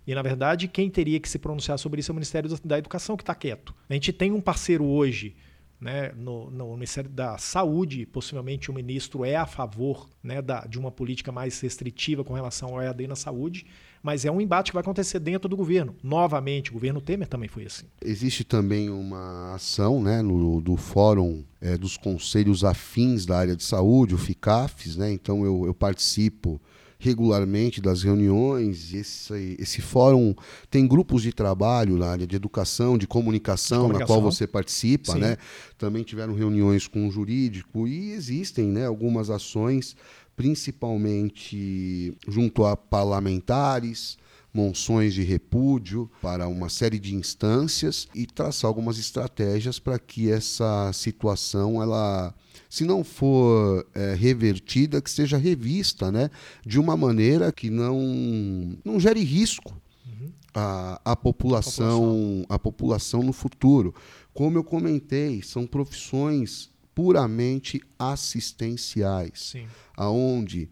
E, 0.06 0.14
na 0.14 0.22
verdade, 0.22 0.68
quem 0.68 0.88
teria 0.88 1.18
que 1.18 1.28
se 1.28 1.38
pronunciar 1.38 1.78
sobre 1.78 2.00
isso 2.00 2.10
é 2.10 2.12
o 2.12 2.14
Ministério 2.14 2.48
da 2.64 2.78
Educação, 2.78 3.16
que 3.16 3.22
está 3.22 3.34
quieto. 3.34 3.74
A 3.88 3.94
gente 3.94 4.12
tem 4.12 4.30
um 4.30 4.40
parceiro 4.40 4.84
hoje 4.84 5.34
né, 5.84 6.12
no, 6.16 6.50
no, 6.50 6.72
Ministério 6.72 7.10
da 7.10 7.36
Saúde, 7.36 8.06
possivelmente 8.06 8.70
o 8.70 8.74
ministro 8.74 9.22
é 9.22 9.36
a 9.36 9.44
favor 9.44 10.08
né, 10.22 10.40
da, 10.40 10.62
de 10.62 10.78
uma 10.78 10.90
política 10.90 11.30
mais 11.30 11.60
restritiva 11.60 12.24
com 12.24 12.32
relação 12.32 12.70
ao 12.70 12.80
EAD 12.80 13.06
na 13.06 13.14
saúde, 13.14 13.66
mas 14.02 14.24
é 14.24 14.30
um 14.30 14.40
embate 14.40 14.70
que 14.70 14.74
vai 14.76 14.80
acontecer 14.80 15.18
dentro 15.18 15.46
do 15.46 15.54
governo. 15.54 15.94
Novamente, 16.02 16.70
o 16.70 16.72
governo 16.72 17.02
Temer 17.02 17.28
também 17.28 17.50
foi 17.50 17.66
assim. 17.66 17.84
Existe 18.02 18.44
também 18.44 18.88
uma 18.88 19.54
ação 19.54 20.02
né, 20.02 20.22
no, 20.22 20.62
do 20.62 20.74
Fórum 20.74 21.44
é, 21.60 21.76
dos 21.76 21.98
Conselhos 21.98 22.64
Afins 22.64 23.26
da 23.26 23.36
área 23.36 23.54
de 23.54 23.62
saúde, 23.62 24.14
o 24.14 24.18
FICAFES, 24.18 24.96
né, 24.96 25.12
então 25.12 25.44
eu, 25.44 25.66
eu 25.66 25.74
participo 25.74 26.58
regularmente 26.98 27.80
das 27.80 28.02
reuniões. 28.02 28.92
Esse, 28.94 29.56
esse 29.58 29.80
fórum 29.80 30.34
tem 30.70 30.86
grupos 30.86 31.22
de 31.22 31.32
trabalho 31.32 31.96
na 31.96 32.06
área 32.06 32.26
de 32.26 32.36
educação, 32.36 32.96
de 32.96 33.06
comunicação, 33.06 33.78
de 33.78 33.82
comunicação. 33.84 34.16
na 34.16 34.20
qual 34.20 34.32
você 34.32 34.46
participa. 34.46 35.14
Né? 35.14 35.36
Também 35.78 36.02
tiveram 36.02 36.34
reuniões 36.34 36.86
com 36.88 37.06
o 37.06 37.10
jurídico 37.10 37.86
e 37.86 38.12
existem 38.12 38.66
né, 38.66 38.86
algumas 38.86 39.30
ações 39.30 39.96
principalmente 40.36 42.12
junto 42.26 42.64
a 42.64 42.76
parlamentares, 42.76 44.18
monções 44.54 45.12
de 45.12 45.22
repúdio 45.22 46.08
para 46.22 46.46
uma 46.46 46.68
série 46.68 47.00
de 47.00 47.14
instâncias 47.14 48.06
e 48.14 48.24
traçar 48.24 48.68
algumas 48.68 48.98
estratégias 48.98 49.80
para 49.80 49.98
que 49.98 50.30
essa 50.30 50.92
situação 50.92 51.82
ela 51.82 52.32
se 52.70 52.84
não 52.84 53.02
for 53.02 53.84
é, 53.92 54.14
revertida 54.14 55.02
que 55.02 55.10
seja 55.10 55.36
revista 55.36 56.12
né 56.12 56.30
de 56.64 56.78
uma 56.78 56.96
maneira 56.96 57.50
que 57.50 57.68
não 57.68 58.78
não 58.84 59.00
gere 59.00 59.24
risco 59.24 59.76
uhum. 60.06 60.30
a, 60.54 61.00
a, 61.04 61.16
população, 61.16 62.46
a 62.48 62.58
população 62.58 63.24
no 63.24 63.32
futuro 63.32 63.92
como 64.32 64.56
eu 64.56 64.62
comentei 64.62 65.42
são 65.42 65.66
profissões 65.66 66.72
puramente 66.94 67.82
assistenciais, 67.98 69.50
Sim. 69.52 69.66
aonde 69.96 70.70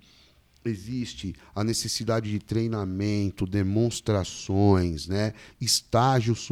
existe 0.64 1.34
a 1.54 1.64
necessidade 1.64 2.30
de 2.30 2.38
treinamento, 2.38 3.46
demonstrações, 3.46 5.06
né, 5.06 5.32
estágios 5.60 6.48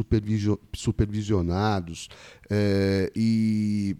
supervisionados 0.73 2.09
é, 2.49 3.11
e 3.15 3.95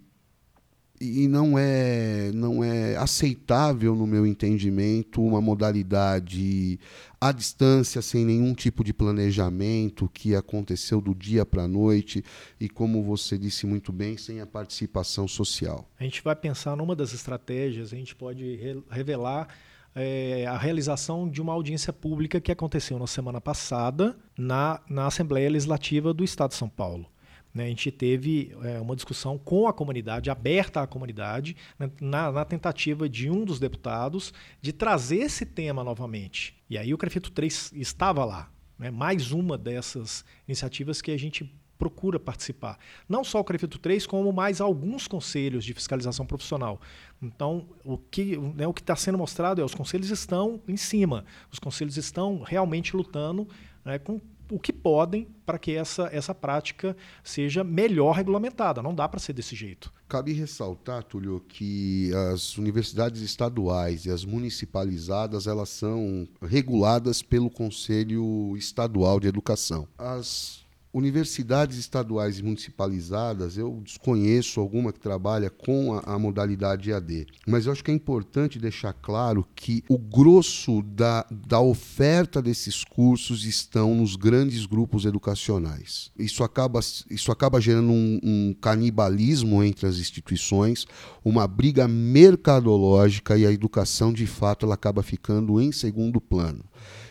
e 1.02 1.26
não 1.26 1.58
é 1.58 2.30
não 2.32 2.62
é 2.62 2.94
aceitável 2.96 3.96
no 3.96 4.06
meu 4.06 4.24
entendimento 4.24 5.20
uma 5.20 5.40
modalidade 5.40 6.78
à 7.20 7.32
distância 7.32 8.00
sem 8.00 8.24
nenhum 8.24 8.54
tipo 8.54 8.84
de 8.84 8.94
planejamento 8.94 10.08
que 10.08 10.36
aconteceu 10.36 11.00
do 11.00 11.12
dia 11.12 11.44
para 11.44 11.64
a 11.64 11.68
noite 11.68 12.24
e 12.60 12.68
como 12.68 13.02
você 13.02 13.36
disse 13.36 13.66
muito 13.66 13.92
bem 13.92 14.16
sem 14.16 14.40
a 14.40 14.46
participação 14.46 15.26
social. 15.26 15.90
A 15.98 16.04
gente 16.04 16.22
vai 16.22 16.36
pensar 16.36 16.76
numa 16.76 16.94
das 16.94 17.12
estratégias 17.12 17.92
a 17.92 17.96
gente 17.96 18.14
pode 18.14 18.54
re 18.56 18.80
revelar 18.88 19.48
é, 19.94 20.46
a 20.46 20.56
realização 20.56 21.28
de 21.28 21.40
uma 21.40 21.52
audiência 21.52 21.92
pública 21.92 22.40
que 22.40 22.52
aconteceu 22.52 22.98
na 22.98 23.06
semana 23.06 23.40
passada 23.40 24.16
na, 24.36 24.80
na 24.88 25.06
Assembleia 25.06 25.50
Legislativa 25.50 26.14
do 26.14 26.24
Estado 26.24 26.50
de 26.50 26.56
São 26.56 26.68
Paulo 26.68 27.12
né, 27.54 27.64
a 27.64 27.68
gente 27.68 27.90
teve 27.90 28.54
é, 28.62 28.80
uma 28.80 28.96
discussão 28.96 29.36
com 29.36 29.66
a 29.68 29.72
comunidade, 29.72 30.30
aberta 30.30 30.82
à 30.82 30.86
comunidade, 30.86 31.56
né, 31.78 31.90
na, 32.00 32.32
na, 32.32 32.44
tentativa 32.44 33.08
de 33.08 33.30
um 33.30 33.44
dos 33.44 33.58
deputados 33.58 34.32
de 34.60 34.72
trazer 34.72 35.18
esse 35.18 35.44
tema 35.44 35.84
novamente. 35.84 36.56
E 36.68 36.78
aí 36.78 36.94
o 36.94 36.98
Crefito 36.98 37.30
3 37.30 37.72
estava 37.74 38.24
lá. 38.24 38.50
Né, 38.78 38.90
mais 38.90 39.32
uma 39.32 39.58
dessas 39.58 40.24
iniciativas 40.48 41.02
que 41.02 41.10
a 41.10 41.18
gente 41.18 41.54
procura 41.82 42.20
participar. 42.20 42.78
Não 43.08 43.24
só 43.24 43.40
o 43.40 43.44
Crefito 43.44 43.76
3, 43.76 44.06
como 44.06 44.32
mais 44.32 44.60
alguns 44.60 45.08
conselhos 45.08 45.64
de 45.64 45.74
fiscalização 45.74 46.24
profissional. 46.24 46.80
Então, 47.20 47.66
o 47.84 47.98
que 47.98 48.36
né, 48.36 48.64
está 48.78 48.94
sendo 48.94 49.18
mostrado 49.18 49.60
é 49.60 49.64
os 49.64 49.74
conselhos 49.74 50.08
estão 50.08 50.60
em 50.68 50.76
cima, 50.76 51.24
os 51.50 51.58
conselhos 51.58 51.96
estão 51.96 52.40
realmente 52.46 52.96
lutando 52.96 53.48
né, 53.84 53.98
com 53.98 54.20
o 54.48 54.60
que 54.60 54.72
podem 54.72 55.26
para 55.44 55.58
que 55.58 55.74
essa, 55.74 56.08
essa 56.12 56.32
prática 56.32 56.96
seja 57.24 57.64
melhor 57.64 58.12
regulamentada. 58.12 58.80
Não 58.80 58.94
dá 58.94 59.08
para 59.08 59.18
ser 59.18 59.32
desse 59.32 59.56
jeito. 59.56 59.92
Cabe 60.08 60.32
ressaltar, 60.32 61.02
Túlio, 61.02 61.40
que 61.48 62.12
as 62.32 62.56
universidades 62.58 63.22
estaduais 63.22 64.06
e 64.06 64.10
as 64.10 64.24
municipalizadas 64.24 65.48
elas 65.48 65.70
são 65.70 66.28
reguladas 66.40 67.22
pelo 67.22 67.50
Conselho 67.50 68.56
Estadual 68.56 69.18
de 69.18 69.26
Educação. 69.26 69.88
As 69.98 70.61
Universidades 70.94 71.78
estaduais 71.78 72.38
e 72.38 72.42
municipalizadas, 72.42 73.56
eu 73.56 73.80
desconheço 73.82 74.60
alguma 74.60 74.92
que 74.92 75.00
trabalha 75.00 75.48
com 75.48 75.94
a, 75.94 76.00
a, 76.00 76.18
modalidade 76.18 76.90
EAD, 76.90 77.28
mas 77.46 77.64
eu 77.64 77.72
acho 77.72 77.82
que 77.82 77.90
é 77.90 77.94
importante 77.94 78.58
deixar 78.58 78.92
claro 78.92 79.46
que 79.54 79.82
o 79.88 79.96
grosso 79.96 80.82
da, 80.82 81.26
da 81.30 81.58
oferta 81.58 82.42
desses 82.42 82.84
cursos 82.84 83.46
estão 83.46 83.94
nos 83.94 84.16
grandes 84.16 84.66
grupos 84.66 85.06
educacionais. 85.06 86.10
Isso 86.18 86.44
acaba, 86.44 86.80
isso 87.08 87.32
acaba 87.32 87.58
gerando 87.58 87.90
um, 87.90 88.20
um 88.22 88.54
canibalismo 88.60 89.64
entre 89.64 89.86
as 89.86 89.96
instituições, 89.96 90.86
uma 91.24 91.48
briga 91.48 91.88
mercadológica 91.88 93.38
e 93.38 93.46
a 93.46 93.52
educação, 93.52 94.12
de 94.12 94.26
fato, 94.26 94.66
ela 94.66 94.74
acaba 94.74 95.02
ficando 95.02 95.58
em 95.58 95.72
segundo 95.72 96.20
plano. 96.20 96.62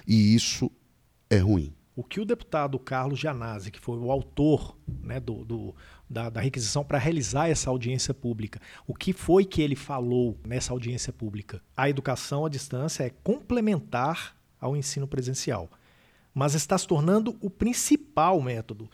E 0.05 0.35
isso 0.35 0.69
é 1.31 1.39
ruim 1.39 1.73
o 2.01 2.03
que 2.03 2.19
o 2.19 2.25
deputado 2.25 2.79
Carlos 2.79 3.19
Gianazzi, 3.19 3.69
que 3.69 3.79
foi 3.79 3.95
o 3.95 4.11
autor 4.11 4.75
né, 4.87 5.19
do, 5.19 5.45
do 5.45 5.75
da, 6.09 6.31
da, 6.31 6.41
requisição 6.41 6.83
para 6.83 6.97
realizar 6.97 7.47
essa 7.47 7.69
audiência 7.69 8.11
pública, 8.11 8.59
o 8.87 8.95
que 8.95 9.13
foi 9.13 9.45
que 9.45 9.61
ele 9.61 9.75
falou 9.75 10.35
nessa 10.43 10.73
audiência 10.73 11.13
pública? 11.13 11.61
A 11.77 11.87
educação 11.87 12.43
à 12.43 12.49
distância 12.49 13.03
é 13.03 13.11
complementar 13.23 14.35
ao 14.59 14.75
ensino 14.75 15.07
presencial, 15.07 15.69
mas 16.33 16.55
está 16.55 16.75
se 16.75 16.87
tornando 16.87 17.37
o 17.39 17.51
principal 17.51 18.41
método. 18.41 18.89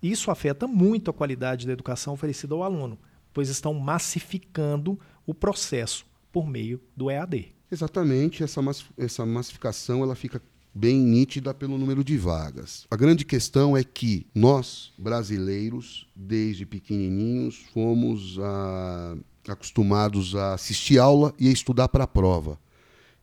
Isso 0.00 0.30
afeta 0.30 0.68
muito 0.68 1.10
a 1.10 1.14
qualidade 1.14 1.66
da 1.66 1.72
educação 1.72 2.14
oferecida 2.14 2.54
ao 2.54 2.62
aluno, 2.62 2.96
pois 3.32 3.48
estão 3.48 3.74
massificando 3.74 5.00
o 5.26 5.34
processo 5.34 6.06
por 6.30 6.46
meio 6.46 6.80
do 6.96 7.10
EAD. 7.10 7.52
Exatamente, 7.72 8.44
essa, 8.44 8.60
essa 8.96 9.26
massificação 9.26 10.04
ela 10.04 10.14
fica 10.14 10.40
bem 10.74 10.98
nítida 10.98 11.52
pelo 11.52 11.76
número 11.76 12.02
de 12.02 12.16
vagas. 12.16 12.86
A 12.90 12.96
grande 12.96 13.24
questão 13.24 13.76
é 13.76 13.84
que 13.84 14.26
nós, 14.34 14.92
brasileiros, 14.96 16.06
desde 16.16 16.64
pequenininhos, 16.64 17.58
fomos 17.72 18.38
a, 18.38 19.14
ah, 19.46 19.52
acostumados 19.52 20.34
a 20.34 20.54
assistir 20.54 20.98
aula 20.98 21.34
e 21.38 21.48
a 21.48 21.52
estudar 21.52 21.88
para 21.88 22.04
a 22.04 22.08
prova. 22.08 22.58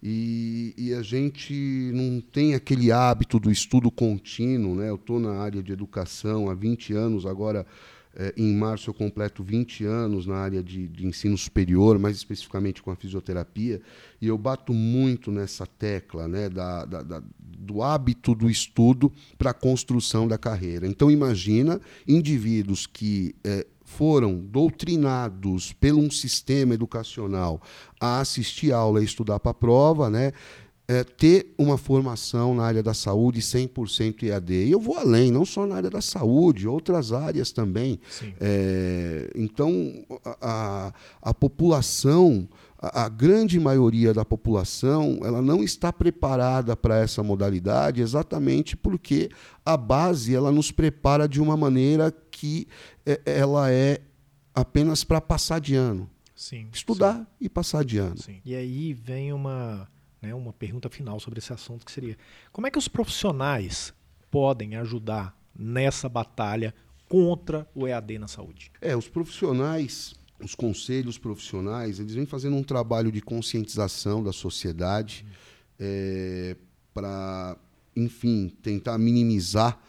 E, 0.02 0.74
e, 0.78 0.94
a 0.94 1.02
gente 1.02 1.54
não 1.94 2.22
tem 2.22 2.56
aquele 2.56 2.90
hábito 2.90 3.38
do 3.38 3.52
estudo 3.52 3.92
contínuo. 3.92 4.74
Né? 4.76 4.90
Eu 4.90 4.96
estou 4.96 5.20
na 5.20 5.34
área 5.42 5.62
de 5.62 5.74
educação 5.74 6.50
há 6.50 6.54
20 6.54 6.94
anos, 6.94 7.26
agora 7.26 7.66
em 8.36 8.54
março 8.56 8.90
eu 8.90 8.94
completo 8.94 9.44
20 9.44 9.86
anos 9.86 10.26
na 10.26 10.36
área 10.36 10.62
de, 10.62 10.88
de, 10.88 11.06
ensino 11.06 11.38
superior, 11.38 11.98
mais 11.98 12.18
especificamente 12.18 12.82
com 12.82 12.92
a 12.92 12.96
fisioterapia, 12.96 13.82
e 14.22 14.28
eu 14.28 14.38
bato 14.38 14.74
muito 14.74 15.32
nessa 15.32 15.66
tecla 15.66 16.28
né, 16.28 16.50
da, 16.50 16.86
da, 16.86 17.02
da 17.02 17.24
do 17.40 17.82
hábito 17.84 18.34
do 18.34 18.50
estudo 18.50 19.12
para 19.38 19.52
a 19.52 19.54
construção 19.54 20.28
da 20.28 20.38
carreira. 20.38 20.88
Então 20.88 21.12
imagina 21.12 21.80
indivíduos 22.08 22.88
que 22.88 23.36
é, 23.44 23.66
foram 23.84 24.38
doutrinados 24.38 25.74
pelo 25.74 26.00
um 26.00 26.12
sistema 26.12 26.74
educacional 26.74 27.62
a 28.00 28.20
assistir 28.20 28.72
aula 28.72 29.02
e 29.02 29.06
estudar 29.06 29.40
para 29.40 29.52
a 29.52 29.54
prova, 29.54 30.10
né? 30.10 30.32
É, 30.92 31.04
ter 31.04 31.54
uma 31.56 31.78
formação 31.78 32.56
na 32.56 32.64
área 32.64 32.82
da 32.82 32.96
saúde 32.96 33.42
100% 33.42 34.24
EAD. 34.24 34.54
E 34.54 34.72
eu 34.72 34.80
vou 34.80 34.98
além, 34.98 35.32
não 35.32 35.46
só 35.46 35.68
na 35.68 35.76
área 35.76 35.90
da 35.92 36.02
saúde, 36.02 36.68
outras 36.68 37.14
áreas 37.14 37.52
também. 37.52 38.00
É, 38.42 39.30
então, 39.36 39.72
a, 40.42 40.92
a 41.22 41.32
população, 41.32 42.50
a, 42.76 43.04
a, 43.04 43.08
grande 43.08 43.60
maioria 43.60 44.16
da 44.16 44.26
população, 44.26 45.20
ela 45.22 45.44
não 45.44 45.64
está 45.64 45.94
preparada 45.94 46.76
para 46.76 46.98
essa 46.98 47.22
modalidade 47.22 48.02
exatamente 48.02 48.76
porque 48.76 49.30
a 49.64 49.78
base 49.78 50.34
ela 50.34 50.52
nos 50.52 50.72
prepara 50.72 51.28
de 51.28 51.40
uma 51.40 51.56
maneira 51.56 52.12
que 52.32 52.68
é, 53.06 53.22
ela 53.28 53.72
é 53.72 54.02
apenas 54.56 55.04
para 55.04 55.22
passar 55.22 55.60
de 55.60 55.76
ano. 55.76 56.10
Sim, 56.36 56.68
Estudar 56.74 57.18
sim. 57.18 57.26
e 57.42 57.48
passar 57.48 57.86
de 57.86 58.00
ano. 58.00 58.18
Sim. 58.18 58.42
E 58.44 58.56
aí 58.56 58.92
vem 58.92 59.32
uma 59.32 59.88
né, 60.22 60.34
uma 60.34 60.54
pergunta 60.54 60.90
final 60.90 61.20
sobre 61.20 61.40
esse 61.40 61.54
assunto 61.54 61.86
que 61.86 61.92
seria: 61.92 62.18
como 62.52 62.68
é 62.68 62.72
que 62.72 62.78
os 62.78 62.88
profissionais 62.88 63.94
podem 64.30 64.76
ajudar 64.76 65.38
nessa 65.56 66.08
batalha 66.08 66.74
contra 67.08 67.68
o 67.74 67.88
EAD 67.88 68.20
na 68.20 68.28
saúde? 68.28 68.72
É, 68.82 68.96
os 68.96 69.08
profissionais, 69.08 70.14
os 70.40 70.56
conselhos 70.56 71.18
profissionais, 71.18 72.00
eles 72.00 72.14
vêm 72.14 72.26
fazendo 72.26 72.56
um 72.56 72.64
trabalho 72.64 73.12
de 73.12 73.22
conscientização 73.22 74.24
da 74.24 74.32
sociedade 74.32 75.26
hum. 75.28 75.32
é, 75.80 76.56
para, 76.94 77.58
enfim, 77.96 78.50
tentar 78.62 78.98
minimizar 78.98 79.80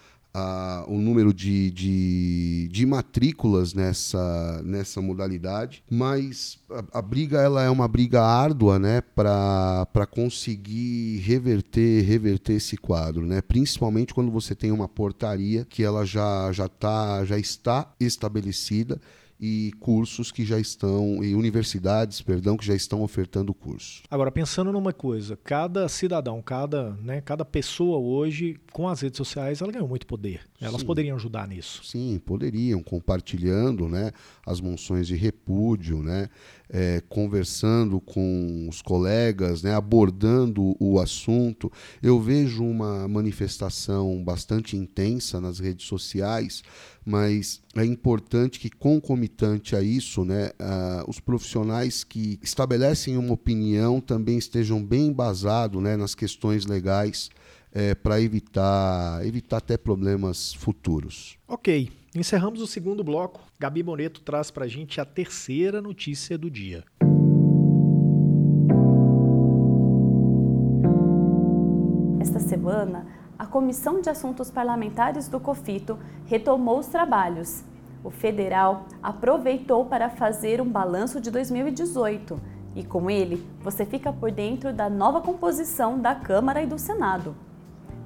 o 0.86 0.98
número 0.98 1.34
de, 1.34 1.70
de, 1.70 2.68
de, 2.68 2.86
matrículas 2.86 3.74
nessa, 3.74 4.62
nessa 4.64 5.00
modalidade, 5.00 5.82
mas 5.90 6.58
a, 6.70 6.98
a, 6.98 7.02
briga 7.02 7.40
ela 7.40 7.62
é 7.62 7.70
uma 7.70 7.88
briga 7.88 8.22
árdua 8.22 8.78
né, 8.78 9.00
para 9.00 10.06
conseguir 10.10 11.18
reverter, 11.18 12.04
reverter 12.04 12.54
esse 12.54 12.76
quadro, 12.76 13.26
né? 13.26 13.40
principalmente 13.40 14.14
quando 14.14 14.30
você 14.30 14.54
tem 14.54 14.70
uma 14.70 14.88
portaria 14.88 15.64
que 15.68 15.82
ela 15.82 16.04
já, 16.04 16.52
já, 16.52 16.68
tá, 16.68 17.24
já 17.24 17.38
está 17.38 17.92
estabelecida 17.98 19.00
e 19.40 19.72
cursos 19.80 20.30
que 20.30 20.44
já 20.44 20.60
estão, 20.60 21.24
e 21.24 21.34
universidades, 21.34 22.20
perdão, 22.20 22.58
que 22.58 22.66
já 22.66 22.74
estão 22.74 23.02
ofertando 23.02 23.54
curso. 23.54 24.02
Agora, 24.10 24.30
pensando 24.30 24.70
numa 24.70 24.92
coisa, 24.92 25.38
cada 25.42 25.88
cidadão, 25.88 26.42
cada, 26.42 26.90
né, 27.02 27.22
cada 27.22 27.42
pessoa 27.42 27.98
hoje, 27.98 28.56
com 28.70 28.86
as 28.86 29.00
redes 29.00 29.16
sociais, 29.16 29.62
ela 29.62 29.72
ganhou 29.72 29.88
muito 29.88 30.06
poder. 30.06 30.42
Elas 30.60 30.82
Sim. 30.82 30.86
poderiam 30.86 31.16
ajudar 31.16 31.48
nisso. 31.48 31.82
Sim, 31.84 32.20
poderiam, 32.24 32.82
compartilhando 32.82 33.88
né, 33.88 34.12
as 34.46 34.60
moções 34.60 35.06
de 35.06 35.16
repúdio, 35.16 36.02
né, 36.02 36.28
é, 36.68 37.02
conversando 37.08 37.98
com 37.98 38.66
os 38.68 38.82
colegas, 38.82 39.62
né, 39.62 39.74
abordando 39.74 40.76
o 40.78 41.00
assunto. 41.00 41.72
Eu 42.02 42.20
vejo 42.20 42.62
uma 42.62 43.08
manifestação 43.08 44.22
bastante 44.22 44.76
intensa 44.76 45.40
nas 45.40 45.58
redes 45.58 45.86
sociais, 45.86 46.62
mas 47.04 47.62
é 47.74 47.84
importante 47.84 48.58
que, 48.58 48.70
concomitante 48.70 49.74
a 49.74 49.82
isso, 49.82 50.24
né, 50.24 50.50
uh, 50.60 51.08
os 51.08 51.18
profissionais 51.18 52.04
que 52.04 52.38
estabelecem 52.42 53.16
uma 53.16 53.32
opinião 53.32 54.00
também 54.00 54.38
estejam 54.38 54.84
bem 54.84 55.06
embasados 55.08 55.82
né, 55.82 55.96
nas 55.96 56.14
questões 56.14 56.66
legais 56.66 57.30
é, 57.72 57.94
para 57.94 58.20
evitar, 58.20 59.24
evitar 59.24 59.58
até 59.58 59.76
problemas 59.76 60.52
futuros. 60.54 61.36
Ok. 61.46 61.90
Encerramos 62.14 62.60
o 62.60 62.66
segundo 62.66 63.04
bloco. 63.04 63.40
Gabi 63.58 63.84
Boneto 63.84 64.20
traz 64.22 64.50
para 64.50 64.64
a 64.64 64.68
gente 64.68 65.00
a 65.00 65.04
terceira 65.04 65.80
notícia 65.80 66.36
do 66.36 66.50
dia. 66.50 66.84
Esta 72.20 72.40
semana, 72.40 73.06
a 73.40 73.46
Comissão 73.46 74.02
de 74.02 74.10
Assuntos 74.10 74.50
Parlamentares 74.50 75.26
do 75.26 75.40
COFITO 75.40 75.98
retomou 76.26 76.78
os 76.78 76.88
trabalhos. 76.88 77.64
O 78.04 78.10
federal 78.10 78.84
aproveitou 79.02 79.86
para 79.86 80.10
fazer 80.10 80.60
um 80.60 80.68
balanço 80.68 81.18
de 81.22 81.30
2018 81.30 82.38
e, 82.76 82.84
com 82.84 83.10
ele, 83.10 83.42
você 83.62 83.86
fica 83.86 84.12
por 84.12 84.30
dentro 84.30 84.74
da 84.74 84.90
nova 84.90 85.22
composição 85.22 85.98
da 85.98 86.14
Câmara 86.14 86.62
e 86.62 86.66
do 86.66 86.78
Senado. 86.78 87.34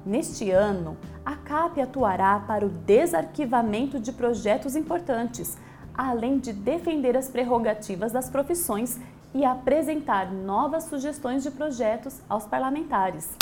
Neste 0.05 0.51
ano, 0.51 0.95
a 1.25 1.35
CAP 1.35 1.81
atuará 1.81 2.39
para 2.39 2.65
o 2.65 2.69
desarquivamento 2.69 3.99
de 3.99 4.13
projetos 4.13 4.73
importantes, 4.73 5.57
além 5.93 6.39
de 6.39 6.53
defender 6.53 7.17
as 7.17 7.27
prerrogativas 7.27 8.13
das 8.13 8.29
profissões 8.29 9.01
e 9.33 9.43
apresentar 9.43 10.31
novas 10.31 10.85
sugestões 10.85 11.43
de 11.43 11.51
projetos 11.51 12.21
aos 12.29 12.45
parlamentares. 12.45 13.35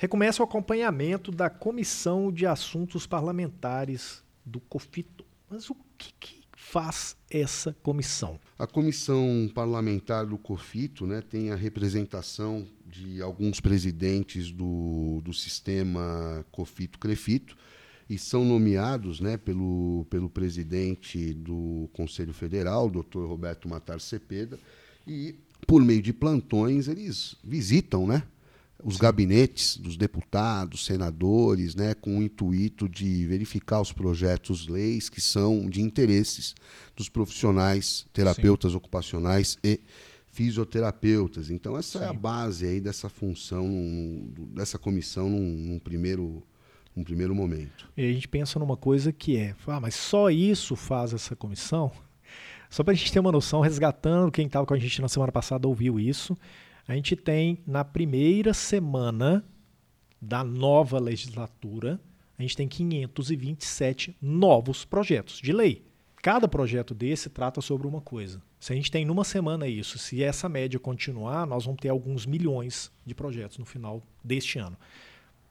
Recomeça 0.00 0.40
o 0.40 0.44
acompanhamento 0.44 1.32
da 1.32 1.50
Comissão 1.50 2.30
de 2.30 2.46
Assuntos 2.46 3.04
Parlamentares 3.04 4.22
do 4.46 4.60
COFITO. 4.60 5.24
Mas 5.50 5.68
o 5.68 5.76
que, 5.98 6.12
que 6.20 6.44
faz 6.56 7.16
essa 7.28 7.76
comissão? 7.82 8.38
A 8.56 8.64
comissão 8.64 9.50
parlamentar 9.52 10.24
do 10.24 10.38
COFITO 10.38 11.04
né, 11.04 11.20
tem 11.20 11.50
a 11.50 11.56
representação 11.56 12.64
de 12.86 13.20
alguns 13.20 13.58
presidentes 13.58 14.52
do, 14.52 15.20
do 15.24 15.34
sistema 15.34 16.46
COFITO-CREFITO 16.52 17.56
e 18.08 18.16
são 18.16 18.44
nomeados 18.44 19.18
né, 19.18 19.36
pelo, 19.36 20.06
pelo 20.08 20.30
presidente 20.30 21.34
do 21.34 21.90
Conselho 21.92 22.32
Federal, 22.32 22.88
doutor 22.88 23.28
Roberto 23.28 23.68
Matar 23.68 24.00
Cepeda, 24.00 24.60
e 25.04 25.34
por 25.66 25.82
meio 25.82 26.00
de 26.00 26.12
plantões 26.12 26.86
eles 26.86 27.34
visitam 27.42 28.06
né, 28.06 28.22
os 28.82 28.96
gabinetes 28.96 29.76
dos 29.76 29.96
deputados, 29.96 30.84
senadores, 30.84 31.74
né, 31.74 31.94
com 31.94 32.18
o 32.18 32.22
intuito 32.22 32.88
de 32.88 33.26
verificar 33.26 33.80
os 33.80 33.92
projetos 33.92 34.68
leis 34.68 35.08
que 35.08 35.20
são 35.20 35.68
de 35.68 35.82
interesses 35.82 36.54
dos 36.96 37.08
profissionais, 37.08 38.06
terapeutas 38.12 38.72
Sim. 38.72 38.78
ocupacionais 38.78 39.58
e 39.64 39.80
fisioterapeutas. 40.30 41.50
Então 41.50 41.76
essa 41.76 41.98
Sim. 41.98 42.04
é 42.04 42.08
a 42.08 42.12
base 42.12 42.66
aí 42.66 42.80
dessa 42.80 43.08
função, 43.08 43.68
dessa 44.54 44.78
comissão 44.78 45.28
num, 45.28 45.40
num 45.40 45.78
primeiro 45.78 46.42
um 46.96 47.04
primeiro 47.04 47.32
momento. 47.32 47.88
E 47.96 48.04
a 48.04 48.12
gente 48.12 48.26
pensa 48.26 48.58
numa 48.58 48.76
coisa 48.76 49.12
que 49.12 49.36
é, 49.36 49.54
ah, 49.68 49.78
mas 49.78 49.94
só 49.94 50.30
isso 50.30 50.74
faz 50.74 51.12
essa 51.12 51.36
comissão? 51.36 51.92
Só 52.68 52.82
para 52.82 52.92
a 52.92 52.96
gente 52.96 53.12
ter 53.12 53.20
uma 53.20 53.30
noção, 53.30 53.60
resgatando 53.60 54.32
quem 54.32 54.46
estava 54.46 54.66
com 54.66 54.74
a 54.74 54.78
gente 54.78 55.00
na 55.00 55.08
semana 55.08 55.30
passada 55.30 55.68
ouviu 55.68 55.98
isso, 55.98 56.36
a 56.88 56.94
gente 56.94 57.14
tem 57.14 57.58
na 57.66 57.84
primeira 57.84 58.54
semana 58.54 59.44
da 60.20 60.42
nova 60.42 60.98
legislatura, 60.98 62.00
a 62.38 62.42
gente 62.42 62.56
tem 62.56 62.66
527 62.66 64.16
novos 64.22 64.86
projetos 64.86 65.38
de 65.38 65.52
lei. 65.52 65.84
Cada 66.22 66.48
projeto 66.48 66.94
desse 66.94 67.28
trata 67.28 67.60
sobre 67.60 67.86
uma 67.86 68.00
coisa. 68.00 68.42
Se 68.58 68.72
a 68.72 68.76
gente 68.76 68.90
tem 68.90 69.04
numa 69.04 69.22
semana 69.22 69.68
isso, 69.68 69.98
se 69.98 70.22
essa 70.22 70.48
média 70.48 70.80
continuar, 70.80 71.46
nós 71.46 71.66
vamos 71.66 71.80
ter 71.80 71.90
alguns 71.90 72.24
milhões 72.24 72.90
de 73.04 73.14
projetos 73.14 73.58
no 73.58 73.66
final 73.66 74.02
deste 74.24 74.58
ano. 74.58 74.76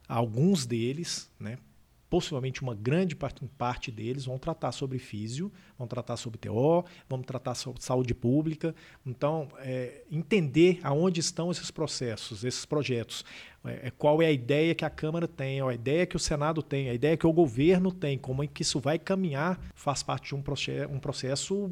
Alguns 0.10 0.66
deles, 0.66 1.30
né, 1.40 1.60
possivelmente 2.10 2.62
uma 2.62 2.74
grande 2.74 3.16
parte, 3.16 3.92
deles 3.92 4.26
vão 4.26 4.38
tratar 4.38 4.72
sobre 4.72 4.98
físio, 4.98 5.52
vão 5.78 5.88
tratar 5.88 6.18
sobre 6.18 6.38
TO, 6.38 6.86
vão 7.08 7.22
tratar 7.22 7.56
sobre 7.56 7.84
saúde 7.84 8.14
pública. 8.14 8.74
Então, 9.06 9.48
é, 9.60 10.04
entender 10.10 10.80
aonde 10.84 11.20
estão 11.20 11.52
esses 11.52 11.70
processos, 11.70 12.44
esses 12.44 12.66
projetos, 12.66 13.26
é, 13.64 13.88
é, 13.88 13.92
qual 13.92 14.22
é 14.22 14.28
a 14.28 14.32
ideia 14.32 14.74
que 14.74 14.86
a 14.86 14.90
Câmara 14.90 15.28
tem, 15.28 15.62
a 15.62 15.74
ideia 15.74 16.06
que 16.06 16.16
o 16.16 16.20
Senado 16.20 16.62
tem, 16.62 16.90
a 16.90 16.94
ideia 16.94 17.18
que 17.18 17.28
o 17.28 17.34
governo 17.34 17.92
tem, 17.92 18.18
como 18.18 18.44
é 18.44 18.48
que 18.48 18.62
isso 18.62 18.80
vai 18.80 18.98
caminhar, 18.98 19.60
faz 19.76 20.02
parte 20.02 20.30
de 20.30 20.36
um, 20.36 20.42
processo, 20.42 20.92
um 20.92 21.00
processo 21.00 21.72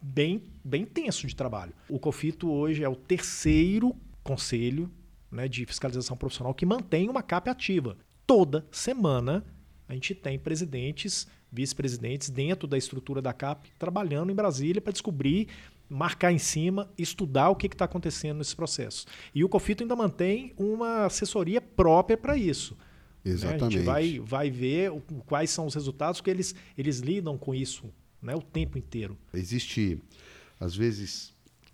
bem, 0.00 0.42
bem 0.64 0.84
tenso 0.84 1.26
de 1.26 1.34
trabalho. 1.34 1.72
O 1.88 1.98
COFITO 1.98 2.50
hoje 2.50 2.84
é 2.84 2.88
o 2.88 2.96
terceiro 2.96 3.94
conselho 4.22 4.90
né, 5.30 5.48
de 5.48 5.66
fiscalização 5.66 6.16
profissional 6.16 6.54
que 6.54 6.64
mantém 6.64 7.08
uma 7.08 7.22
CAP 7.22 7.48
ativa. 7.48 7.96
Toda 8.26 8.66
semana 8.70 9.44
a 9.88 9.94
gente 9.94 10.14
tem 10.14 10.38
presidentes, 10.38 11.26
vice-presidentes 11.52 12.30
dentro 12.30 12.66
da 12.66 12.76
estrutura 12.76 13.20
da 13.20 13.32
CAP 13.32 13.70
trabalhando 13.78 14.30
em 14.30 14.34
Brasília 14.34 14.80
para 14.80 14.92
descobrir, 14.92 15.48
marcar 15.88 16.32
em 16.32 16.38
cima, 16.38 16.90
estudar 16.96 17.50
o 17.50 17.56
que 17.56 17.66
está 17.66 17.84
acontecendo 17.84 18.38
nesse 18.38 18.56
processo. 18.56 19.06
E 19.34 19.44
o 19.44 19.48
COFITO 19.48 19.84
ainda 19.84 19.94
mantém 19.94 20.52
uma 20.56 21.06
assessoria 21.06 21.60
própria 21.60 22.16
para 22.16 22.36
isso. 22.36 22.76
Exatamente. 23.24 23.60
Né? 23.60 23.66
A 23.66 23.70
gente 23.70 24.18
vai, 24.18 24.18
vai 24.20 24.50
ver 24.50 24.92
quais 25.26 25.50
são 25.50 25.66
os 25.66 25.74
resultados, 25.74 26.20
porque 26.20 26.30
eles, 26.30 26.54
eles 26.76 26.98
lidam 26.98 27.38
com 27.38 27.54
isso 27.54 27.84
né, 28.20 28.34
o 28.34 28.42
tempo 28.42 28.76
inteiro. 28.78 29.16
Existe, 29.32 30.02
às 30.58 30.74
vezes, 30.74 31.32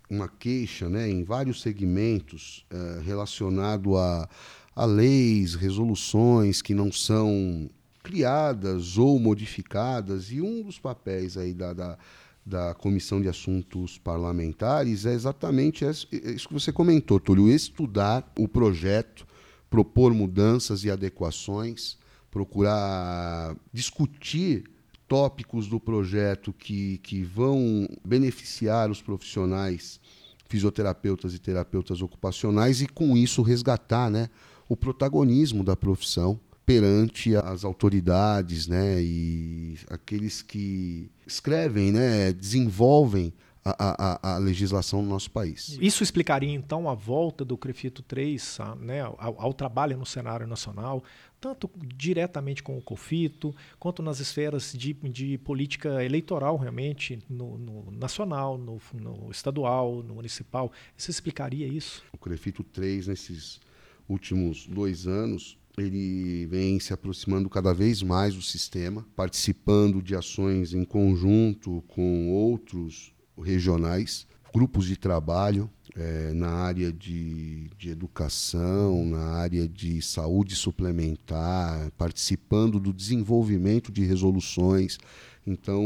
uma 0.09 0.27
queixa 0.27 0.89
né, 0.89 1.09
em 1.09 1.23
vários 1.23 1.61
segmentos 1.61 2.65
eh, 2.69 3.01
relacionado 3.03 3.97
a, 3.97 4.29
a 4.75 4.85
leis, 4.85 5.55
resoluções 5.55 6.61
que 6.61 6.73
não 6.73 6.91
são 6.91 7.69
criadas 8.01 8.97
ou 8.97 9.19
modificadas, 9.19 10.31
e 10.31 10.41
um 10.41 10.63
dos 10.63 10.79
papéis 10.79 11.37
aí 11.37 11.53
da, 11.53 11.73
da, 11.73 11.97
da 12.45 12.73
Comissão 12.73 13.21
de 13.21 13.27
Assuntos 13.27 13.97
Parlamentares 13.97 15.05
é 15.05 15.13
exatamente 15.13 15.85
isso 15.85 16.07
que 16.47 16.53
você 16.53 16.71
comentou, 16.71 17.19
Túlio, 17.19 17.49
estudar 17.49 18.31
o 18.37 18.47
projeto, 18.47 19.25
propor 19.69 20.13
mudanças 20.13 20.83
e 20.83 20.91
adequações, 20.91 21.97
procurar 22.29 23.55
discutir 23.73 24.63
tópicos 25.07 25.67
do 25.67 25.79
projeto 25.79 26.53
que, 26.53 26.97
que 26.99 27.21
vão 27.21 27.87
beneficiar 28.03 28.89
os 28.89 29.01
profissionais 29.01 29.99
fisioterapeutas 30.47 31.33
e 31.33 31.39
terapeutas 31.39 32.01
ocupacionais 32.01 32.81
e 32.81 32.87
com 32.87 33.15
isso 33.15 33.41
resgatar 33.41 34.09
né, 34.09 34.29
o 34.67 34.75
protagonismo 34.75 35.63
da 35.63 35.75
profissão 35.75 36.39
perante 36.71 37.35
as 37.35 37.65
autoridades 37.65 38.65
né, 38.65 39.01
e 39.01 39.77
aqueles 39.89 40.41
que 40.41 41.11
escrevem, 41.27 41.91
né, 41.91 42.31
desenvolvem 42.31 43.33
a, 43.63 44.29
a, 44.29 44.35
a, 44.35 44.37
legislação 44.37 45.03
no 45.03 45.09
nosso 45.09 45.29
país. 45.29 45.77
Isso 45.81 46.01
explicaria, 46.01 46.51
então, 46.51 46.89
a 46.89 46.95
volta 46.95 47.43
do 47.43 47.57
CREFITO 47.57 48.01
3 48.01 48.57
né, 48.79 49.01
ao, 49.01 49.17
ao, 49.19 49.53
trabalho 49.53 49.97
no 49.97 50.05
cenário 50.05 50.47
nacional, 50.47 51.03
tanto 51.39 51.69
diretamente 51.95 52.63
com 52.63 52.77
o 52.77 52.81
COFITO, 52.81 53.53
quanto 53.77 54.01
nas 54.01 54.19
esferas 54.19 54.73
de, 54.73 54.93
de 54.93 55.37
política 55.39 56.03
eleitoral, 56.03 56.57
realmente, 56.57 57.19
no, 57.29 57.57
no 57.57 57.91
nacional, 57.91 58.57
no, 58.57 58.81
no, 58.93 59.29
estadual, 59.29 60.01
no 60.01 60.15
municipal. 60.15 60.71
Isso 60.97 61.11
explicaria 61.11 61.67
isso? 61.67 62.03
O 62.13 62.17
CREFITO 62.17 62.63
3, 62.63 63.07
nesses 63.07 63.59
últimos 64.07 64.65
dois 64.65 65.05
anos, 65.05 65.60
ele 65.77 66.45
vem 66.47 66.79
se 66.79 66.93
aproximando 66.93 67.49
cada 67.49 67.73
vez 67.73 68.01
mais 68.01 68.35
do 68.35 68.41
sistema, 68.41 69.05
participando 69.15 70.01
de 70.01 70.15
ações 70.15 70.73
em 70.73 70.83
conjunto 70.83 71.83
com 71.87 72.29
outros 72.29 73.13
regionais, 73.41 74.27
grupos 74.53 74.85
de 74.85 74.97
trabalho 74.97 75.69
é, 75.95 76.33
na 76.33 76.49
área 76.49 76.91
de, 76.91 77.69
de 77.77 77.89
educação, 77.89 79.05
na 79.05 79.35
área 79.35 79.67
de 79.67 80.01
saúde 80.01 80.55
suplementar, 80.55 81.91
participando 81.97 82.79
do 82.79 82.93
desenvolvimento 82.93 83.91
de 83.91 84.03
resoluções. 84.03 84.97
Então, 85.45 85.83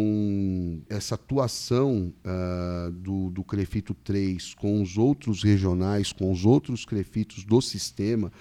essa 0.89 1.15
atuação 1.15 2.13
uh, 2.26 2.91
do, 2.91 3.30
do 3.30 3.41
CREFITO 3.41 3.93
3 3.93 4.54
com 4.54 4.82
os 4.82 4.98
outros 4.98 5.43
regionais, 5.43 6.12
com 6.12 6.30
os 6.30 6.45
outros 6.45 6.84
CREFITOS 6.84 7.45
do 7.45 7.62
sistema, 7.62 8.32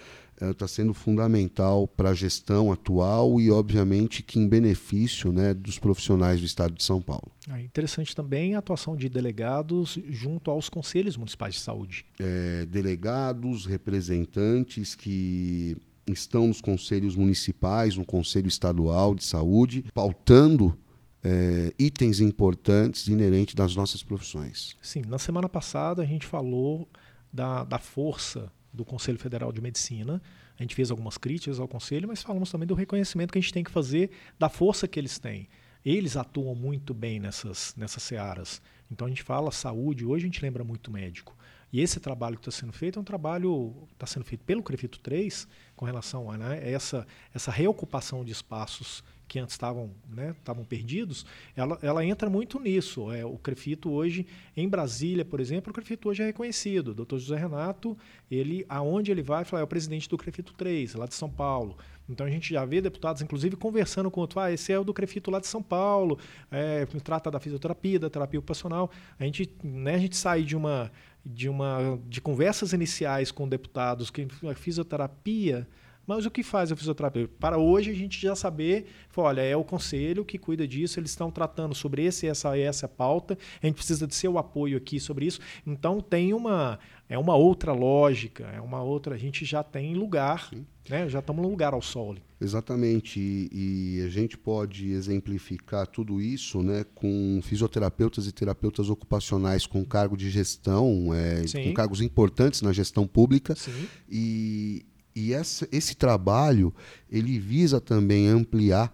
está 0.40 0.66
sendo 0.66 0.92
fundamental 0.92 1.86
para 1.86 2.10
a 2.10 2.14
gestão 2.14 2.72
atual 2.72 3.40
e, 3.40 3.50
obviamente, 3.50 4.22
que 4.22 4.38
em 4.38 4.48
benefício 4.48 5.32
né, 5.32 5.54
dos 5.54 5.78
profissionais 5.78 6.40
do 6.40 6.46
Estado 6.46 6.74
de 6.74 6.82
São 6.82 7.00
Paulo. 7.00 7.30
É 7.50 7.60
interessante 7.60 8.14
também 8.14 8.54
a 8.54 8.58
atuação 8.58 8.96
de 8.96 9.08
delegados 9.08 9.98
junto 10.08 10.50
aos 10.50 10.68
conselhos 10.68 11.16
municipais 11.16 11.54
de 11.54 11.60
saúde. 11.60 12.04
É, 12.18 12.66
delegados, 12.66 13.66
representantes 13.66 14.94
que 14.94 15.76
estão 16.06 16.48
nos 16.48 16.60
conselhos 16.60 17.16
municipais, 17.16 17.96
no 17.96 18.04
Conselho 18.04 18.48
Estadual 18.48 19.14
de 19.14 19.24
Saúde, 19.24 19.84
pautando 19.94 20.76
é, 21.22 21.72
itens 21.78 22.20
importantes 22.20 23.08
inerentes 23.08 23.54
das 23.54 23.74
nossas 23.74 24.02
profissões. 24.02 24.76
Sim, 24.82 25.02
na 25.08 25.18
semana 25.18 25.48
passada 25.48 26.02
a 26.02 26.06
gente 26.06 26.26
falou 26.26 26.86
da, 27.32 27.64
da 27.64 27.78
força 27.78 28.52
do 28.74 28.84
Conselho 28.84 29.18
Federal 29.18 29.52
de 29.52 29.60
Medicina. 29.60 30.20
A 30.58 30.62
gente 30.62 30.74
fez 30.74 30.90
algumas 30.90 31.16
críticas 31.16 31.60
ao 31.60 31.68
Conselho, 31.68 32.08
mas 32.08 32.22
falamos 32.22 32.50
também 32.50 32.66
do 32.66 32.74
reconhecimento 32.74 33.32
que 33.32 33.38
a 33.38 33.40
gente 33.40 33.52
tem 33.52 33.64
que 33.64 33.70
fazer 33.70 34.10
da 34.38 34.48
força 34.48 34.88
que 34.88 34.98
eles 34.98 35.18
têm. 35.18 35.48
Eles 35.84 36.16
atuam 36.16 36.54
muito 36.54 36.92
bem 36.92 37.20
nessas, 37.20 37.74
nessas 37.76 38.02
searas. 38.02 38.60
Então 38.90 39.06
a 39.06 39.10
gente 39.10 39.22
fala 39.22 39.50
saúde, 39.50 40.04
hoje 40.04 40.24
a 40.24 40.28
gente 40.28 40.42
lembra 40.42 40.64
muito 40.64 40.90
médico. 40.90 41.36
E 41.74 41.80
esse 41.80 41.98
trabalho 41.98 42.36
que 42.36 42.48
está 42.48 42.52
sendo 42.52 42.72
feito 42.72 43.00
é 43.00 43.02
um 43.02 43.04
trabalho 43.04 43.74
está 43.94 44.06
sendo 44.06 44.24
feito 44.24 44.44
pelo 44.44 44.62
Crefito 44.62 45.00
3 45.00 45.48
com 45.74 45.84
relação 45.84 46.30
a 46.30 46.38
né, 46.38 46.70
essa, 46.70 47.04
essa 47.34 47.50
reocupação 47.50 48.24
de 48.24 48.30
espaços 48.30 49.02
que 49.26 49.40
antes 49.40 49.54
estavam 49.54 49.90
né, 50.08 50.36
perdidos, 50.68 51.26
ela, 51.56 51.76
ela 51.82 52.04
entra 52.04 52.30
muito 52.30 52.60
nisso. 52.60 53.10
É, 53.10 53.24
o 53.24 53.36
Crefito 53.38 53.90
hoje, 53.90 54.24
em 54.56 54.68
Brasília, 54.68 55.24
por 55.24 55.40
exemplo, 55.40 55.72
o 55.72 55.74
Crefito 55.74 56.08
hoje 56.08 56.22
é 56.22 56.26
reconhecido. 56.26 56.92
O 56.92 56.94
doutor 56.94 57.18
José 57.18 57.36
Renato, 57.36 57.98
ele, 58.30 58.64
aonde 58.68 59.10
ele 59.10 59.22
vai, 59.22 59.44
fala, 59.44 59.62
é 59.62 59.64
o 59.64 59.66
presidente 59.66 60.08
do 60.08 60.16
Crefito 60.16 60.52
3, 60.54 60.94
lá 60.94 61.06
de 61.06 61.14
São 61.14 61.28
Paulo. 61.28 61.76
Então 62.08 62.24
a 62.24 62.30
gente 62.30 62.54
já 62.54 62.64
vê 62.64 62.80
deputados, 62.80 63.20
inclusive, 63.20 63.56
conversando 63.56 64.12
com 64.12 64.20
outro, 64.20 64.38
ah, 64.38 64.52
esse 64.52 64.72
é 64.72 64.78
o 64.78 64.84
do 64.84 64.94
Crefito 64.94 65.28
lá 65.28 65.40
de 65.40 65.48
São 65.48 65.62
Paulo, 65.62 66.20
é, 66.52 66.86
trata 67.02 67.32
da 67.32 67.40
fisioterapia, 67.40 67.98
da 67.98 68.08
terapia 68.08 68.38
ocupacional. 68.38 68.90
A 69.18 69.24
gente, 69.24 69.50
né, 69.64 69.94
a 69.94 69.98
gente 69.98 70.16
sai 70.16 70.44
de 70.44 70.54
uma 70.54 70.92
de 71.24 71.48
uma 71.48 71.98
de 72.08 72.20
conversas 72.20 72.72
iniciais 72.72 73.30
com 73.30 73.48
deputados 73.48 74.10
que 74.10 74.26
a 74.50 74.54
fisioterapia 74.54 75.66
mas 76.06 76.26
o 76.26 76.30
que 76.30 76.42
faz 76.42 76.70
a 76.70 76.76
fisioterapia? 76.76 77.28
Para 77.38 77.58
hoje 77.58 77.90
a 77.90 77.94
gente 77.94 78.20
já 78.20 78.34
saber, 78.34 78.86
olha, 79.16 79.40
é 79.40 79.56
o 79.56 79.64
conselho 79.64 80.24
que 80.24 80.38
cuida 80.38 80.66
disso, 80.66 80.98
eles 80.98 81.10
estão 81.10 81.30
tratando 81.30 81.74
sobre 81.74 82.04
esse 82.04 82.26
essa 82.26 82.56
essa 82.58 82.88
pauta, 82.88 83.38
a 83.62 83.66
gente 83.66 83.76
precisa 83.76 84.06
de 84.06 84.14
seu 84.14 84.38
apoio 84.38 84.76
aqui 84.76 85.00
sobre 85.00 85.26
isso. 85.26 85.40
Então 85.66 86.00
tem 86.00 86.32
uma 86.32 86.78
é 87.08 87.18
uma 87.18 87.36
outra 87.36 87.72
lógica, 87.72 88.44
é 88.44 88.60
uma 88.60 88.82
outra, 88.82 89.14
a 89.14 89.18
gente 89.18 89.44
já 89.44 89.62
tem 89.62 89.94
lugar, 89.94 90.50
né? 90.88 91.08
Já 91.08 91.18
estamos 91.18 91.42
no 91.42 91.50
lugar 91.50 91.74
ao 91.74 91.82
sol. 91.82 92.16
Exatamente, 92.40 93.20
e, 93.20 93.98
e, 93.98 94.02
a 94.04 94.08
gente 94.08 94.36
pode 94.36 94.90
exemplificar 94.90 95.86
tudo 95.86 96.20
isso, 96.20 96.62
né, 96.62 96.84
com 96.94 97.40
fisioterapeutas 97.42 98.26
e 98.26 98.32
terapeutas 98.32 98.90
ocupacionais 98.90 99.66
com 99.66 99.84
cargo 99.84 100.16
de 100.16 100.28
gestão, 100.28 101.14
é, 101.14 101.42
com 101.64 101.72
cargos 101.72 102.00
importantes 102.02 102.60
na 102.60 102.72
gestão 102.72 103.06
pública, 103.06 103.54
Sim. 103.54 103.88
e 104.10 104.84
e 105.14 105.32
essa, 105.32 105.68
esse 105.70 105.94
trabalho 105.94 106.74
ele 107.10 107.38
visa 107.38 107.80
também 107.80 108.28
ampliar 108.28 108.92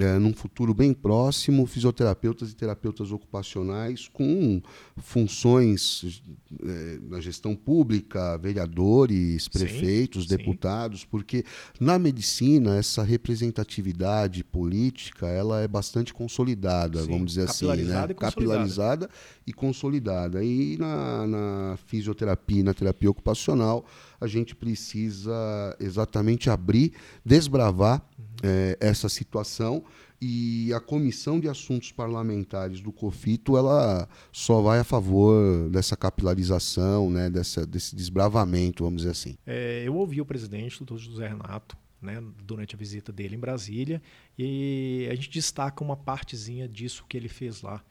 é, 0.00 0.18
num 0.18 0.32
futuro 0.32 0.72
bem 0.72 0.92
próximo, 0.92 1.66
fisioterapeutas 1.66 2.50
e 2.50 2.54
terapeutas 2.54 3.12
ocupacionais 3.12 4.08
com 4.08 4.62
funções 4.96 6.22
é, 6.62 6.98
na 7.02 7.20
gestão 7.20 7.54
pública, 7.54 8.36
vereadores, 8.38 9.48
prefeitos, 9.48 10.24
sim, 10.24 10.36
deputados, 10.36 11.00
sim. 11.00 11.06
porque 11.10 11.44
na 11.78 11.98
medicina 11.98 12.76
essa 12.76 13.02
representatividade 13.02 14.42
política 14.44 15.26
ela 15.26 15.60
é 15.60 15.68
bastante 15.68 16.12
consolidada, 16.14 17.02
sim, 17.02 17.08
vamos 17.08 17.32
dizer 17.32 17.48
assim, 17.48 17.66
né? 17.66 18.06
E 18.10 18.14
capilarizada 18.14 19.08
e 19.46 19.52
consolidada. 19.52 20.42
E 20.42 20.76
na, 20.78 21.26
na 21.26 21.78
fisioterapia 21.86 22.60
e 22.60 22.62
na 22.62 22.74
terapia 22.74 23.10
ocupacional 23.10 23.84
a 24.20 24.26
gente 24.26 24.54
precisa 24.54 25.76
exatamente 25.80 26.50
abrir, 26.50 26.92
desbravar. 27.24 28.02
É, 28.42 28.76
essa 28.80 29.08
situação 29.08 29.84
e 30.20 30.72
a 30.74 30.80
Comissão 30.80 31.40
de 31.40 31.48
Assuntos 31.48 31.92
Parlamentares 31.92 32.80
do 32.80 32.92
COFITO 32.92 33.56
ela 33.56 34.08
só 34.30 34.60
vai 34.60 34.80
a 34.80 34.84
favor 34.84 35.70
dessa 35.70 35.96
capilarização, 35.96 37.10
né, 37.10 37.30
dessa, 37.30 37.66
desse 37.66 37.96
desbravamento, 37.96 38.84
vamos 38.84 39.02
dizer 39.02 39.12
assim. 39.12 39.36
É, 39.46 39.82
eu 39.86 39.94
ouvi 39.96 40.20
o 40.20 40.26
presidente, 40.26 40.82
o 40.82 40.84
doutor 40.84 40.98
José 41.02 41.26
Renato, 41.26 41.76
né, 42.02 42.22
durante 42.44 42.74
a 42.74 42.78
visita 42.78 43.10
dele 43.10 43.36
em 43.36 43.38
Brasília, 43.38 44.02
e 44.38 45.08
a 45.10 45.14
gente 45.14 45.30
destaca 45.30 45.82
uma 45.82 45.96
partezinha 45.96 46.68
disso 46.68 47.04
que 47.08 47.16
ele 47.16 47.28
fez 47.28 47.62
lá, 47.62 47.82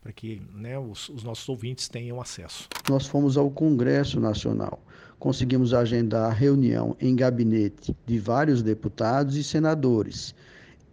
para 0.00 0.12
que 0.12 0.42
né, 0.54 0.78
os, 0.78 1.08
os 1.08 1.24
nossos 1.24 1.48
ouvintes 1.48 1.88
tenham 1.88 2.20
acesso. 2.20 2.68
Nós 2.88 3.06
fomos 3.06 3.36
ao 3.36 3.50
Congresso 3.50 4.20
Nacional 4.20 4.82
conseguimos 5.18 5.74
agendar 5.74 6.32
reunião 6.32 6.96
em 7.00 7.14
gabinete 7.16 7.94
de 8.06 8.18
vários 8.18 8.62
deputados 8.62 9.36
e 9.36 9.42
senadores, 9.42 10.34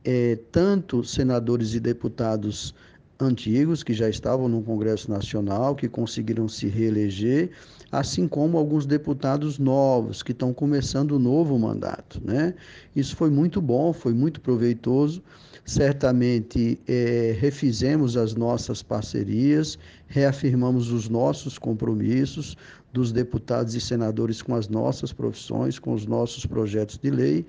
é, 0.04 0.38
tanto 0.52 1.04
senadores 1.04 1.74
e 1.74 1.80
deputados 1.80 2.74
antigos 3.20 3.84
que 3.84 3.94
já 3.94 4.10
estavam 4.10 4.48
no 4.50 4.62
Congresso 4.62 5.10
Nacional, 5.10 5.76
que 5.76 5.88
conseguiram 5.88 6.48
se 6.48 6.68
reeleger, 6.68 7.52
assim 7.92 8.28
como 8.28 8.58
alguns 8.58 8.86
deputados 8.86 9.58
novos 9.58 10.22
que 10.22 10.32
estão 10.32 10.54
começando 10.54 11.12
o 11.12 11.16
um 11.16 11.20
novo 11.20 11.58
mandato. 11.58 12.22
Né? 12.24 12.54
Isso 12.96 13.16
foi 13.16 13.30
muito 13.30 13.62
bom, 13.62 13.94
foi 13.94 14.14
muito 14.14 14.42
proveitoso. 14.42 15.22
Certamente 15.66 16.80
é, 16.88 17.36
refizemos 17.40 18.16
as 18.16 18.36
nossas 18.36 18.84
parcerias, 18.84 19.80
reafirmamos 20.08 20.92
os 20.92 21.10
nossos 21.10 21.58
compromissos 21.58 22.56
dos 22.94 23.12
deputados 23.12 23.74
e 23.74 23.82
senadores 23.82 24.44
com 24.44 24.54
as 24.54 24.70
nossas 24.70 25.12
profissões, 25.12 25.80
com 25.80 25.94
os 25.94 26.06
nossos 26.06 26.46
projetos 26.46 27.00
de 27.00 27.10
lei, 27.10 27.46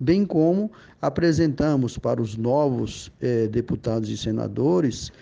bem 0.00 0.26
como 0.26 0.70
apresentamos 1.00 1.96
para 1.96 2.20
os 2.20 2.36
novos 2.36 3.12
eh, 3.20 3.46
deputados 3.46 4.10
e 4.10 4.16
senadores 4.16 5.12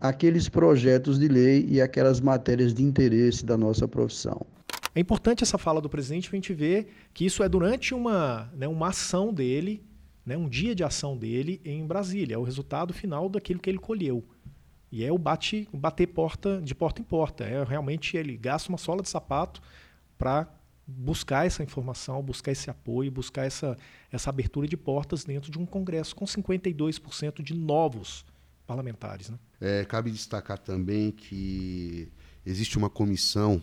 aqueles 0.00 0.50
projetos 0.50 1.18
de 1.18 1.28
lei 1.28 1.66
e 1.66 1.80
aquelas 1.80 2.20
matérias 2.20 2.74
de 2.74 2.82
interesse 2.82 3.44
da 3.44 3.56
nossa 3.56 3.88
profissão. 3.88 4.46
É 4.94 5.00
importante 5.00 5.42
essa 5.42 5.56
fala 5.56 5.80
do 5.80 5.88
presidente 5.88 6.28
para 6.28 6.36
a 6.36 6.40
gente 6.40 6.52
ver 6.52 6.88
que 7.14 7.24
isso 7.24 7.42
é 7.42 7.48
durante 7.48 7.94
uma, 7.94 8.50
né, 8.54 8.68
uma 8.68 8.88
ação 8.88 9.32
dele, 9.32 9.82
né, 10.24 10.36
um 10.36 10.48
dia 10.48 10.74
de 10.74 10.82
ação 10.82 11.16
dele 11.16 11.60
em 11.64 11.86
Brasília. 11.86 12.34
É 12.34 12.38
o 12.38 12.42
resultado 12.42 12.92
final 12.92 13.28
daquilo 13.28 13.60
que 13.60 13.68
ele 13.68 13.78
colheu. 13.78 14.24
E 14.90 15.04
é 15.04 15.12
o 15.12 15.18
bate, 15.18 15.68
bater 15.72 16.06
porta 16.06 16.60
de 16.62 16.74
porta 16.74 17.00
em 17.00 17.04
porta. 17.04 17.44
É 17.44 17.64
realmente 17.64 18.16
ele 18.16 18.36
gasta 18.36 18.68
uma 18.68 18.78
sola 18.78 19.02
de 19.02 19.08
sapato 19.08 19.60
para 20.16 20.48
buscar 20.86 21.46
essa 21.46 21.62
informação, 21.62 22.22
buscar 22.22 22.52
esse 22.52 22.70
apoio, 22.70 23.10
buscar 23.10 23.44
essa, 23.44 23.76
essa 24.12 24.30
abertura 24.30 24.68
de 24.68 24.76
portas 24.76 25.24
dentro 25.24 25.50
de 25.50 25.58
um 25.58 25.66
Congresso 25.66 26.14
com 26.14 26.24
52% 26.24 27.42
de 27.42 27.54
novos 27.54 28.24
parlamentares. 28.66 29.30
Né? 29.30 29.38
É, 29.60 29.84
cabe 29.84 30.10
destacar 30.10 30.58
também 30.58 31.10
que 31.10 32.08
existe 32.44 32.76
uma 32.78 32.90
comissão 32.90 33.62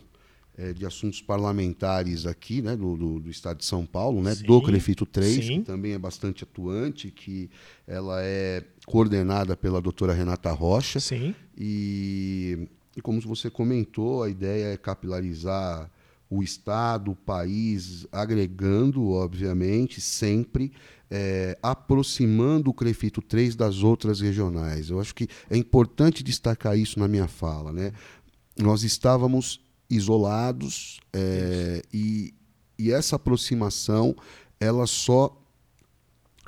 é, 0.57 0.73
de 0.73 0.85
assuntos 0.85 1.21
parlamentares 1.21 2.25
aqui, 2.25 2.61
né, 2.61 2.75
do, 2.75 2.97
do, 2.97 3.19
do 3.19 3.29
Estado 3.29 3.57
de 3.57 3.65
São 3.65 3.85
Paulo, 3.85 4.21
né, 4.21 4.35
do 4.35 4.61
CREFITO 4.61 5.05
3, 5.05 5.45
sim. 5.45 5.59
que 5.59 5.65
também 5.65 5.93
é 5.93 5.97
bastante 5.97 6.43
atuante, 6.43 7.09
que 7.09 7.49
ela 7.87 8.21
é 8.21 8.63
coordenada 8.85 9.55
pela 9.55 9.81
doutora 9.81 10.13
Renata 10.13 10.51
Rocha. 10.51 10.99
Sim. 10.99 11.33
E, 11.57 12.67
e 12.95 13.01
como 13.01 13.21
você 13.21 13.49
comentou, 13.49 14.23
a 14.23 14.29
ideia 14.29 14.73
é 14.73 14.77
capilarizar 14.77 15.89
o 16.29 16.41
Estado, 16.41 17.11
o 17.11 17.15
país, 17.15 18.07
agregando, 18.09 19.09
obviamente, 19.09 19.99
sempre, 19.99 20.71
é, 21.09 21.57
aproximando 21.61 22.69
o 22.69 22.73
Crefito 22.73 23.21
3 23.21 23.53
das 23.53 23.83
outras 23.83 24.21
regionais. 24.21 24.89
Eu 24.89 25.01
acho 25.01 25.13
que 25.13 25.27
é 25.49 25.57
importante 25.57 26.23
destacar 26.23 26.77
isso 26.77 26.97
na 26.99 27.07
minha 27.07 27.27
fala. 27.27 27.73
Né? 27.73 27.91
Nós 28.57 28.83
estávamos 28.83 29.59
isolados 29.91 30.99
é, 31.13 31.81
e, 31.93 32.33
e 32.79 32.91
essa 32.91 33.17
aproximação 33.17 34.15
ela 34.59 34.87
só 34.87 35.37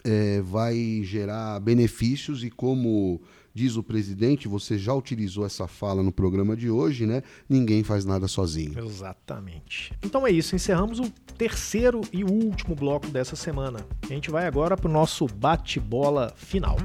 é, 0.03 0.41
vai 0.41 1.01
gerar 1.03 1.59
benefícios 1.59 2.43
e 2.43 2.49
como 2.49 3.21
diz 3.53 3.75
o 3.75 3.83
presidente, 3.83 4.47
você 4.47 4.77
já 4.77 4.93
utilizou 4.93 5.45
essa 5.45 5.67
fala 5.67 6.01
no 6.01 6.11
programa 6.11 6.55
de 6.55 6.69
hoje, 6.69 7.05
né? 7.05 7.21
Ninguém 7.47 7.83
faz 7.83 8.03
nada 8.03 8.27
sozinho. 8.27 8.73
Exatamente. 8.83 9.93
Então 10.03 10.25
é 10.25 10.31
isso, 10.31 10.55
encerramos 10.55 10.99
o 10.99 11.09
terceiro 11.37 12.01
e 12.11 12.23
último 12.23 12.75
bloco 12.75 13.07
dessa 13.07 13.35
semana. 13.35 13.85
A 14.03 14.07
gente 14.07 14.31
vai 14.31 14.47
agora 14.47 14.75
para 14.75 14.89
o 14.89 14.91
nosso 14.91 15.27
bate-bola 15.27 16.33
final. 16.35 16.77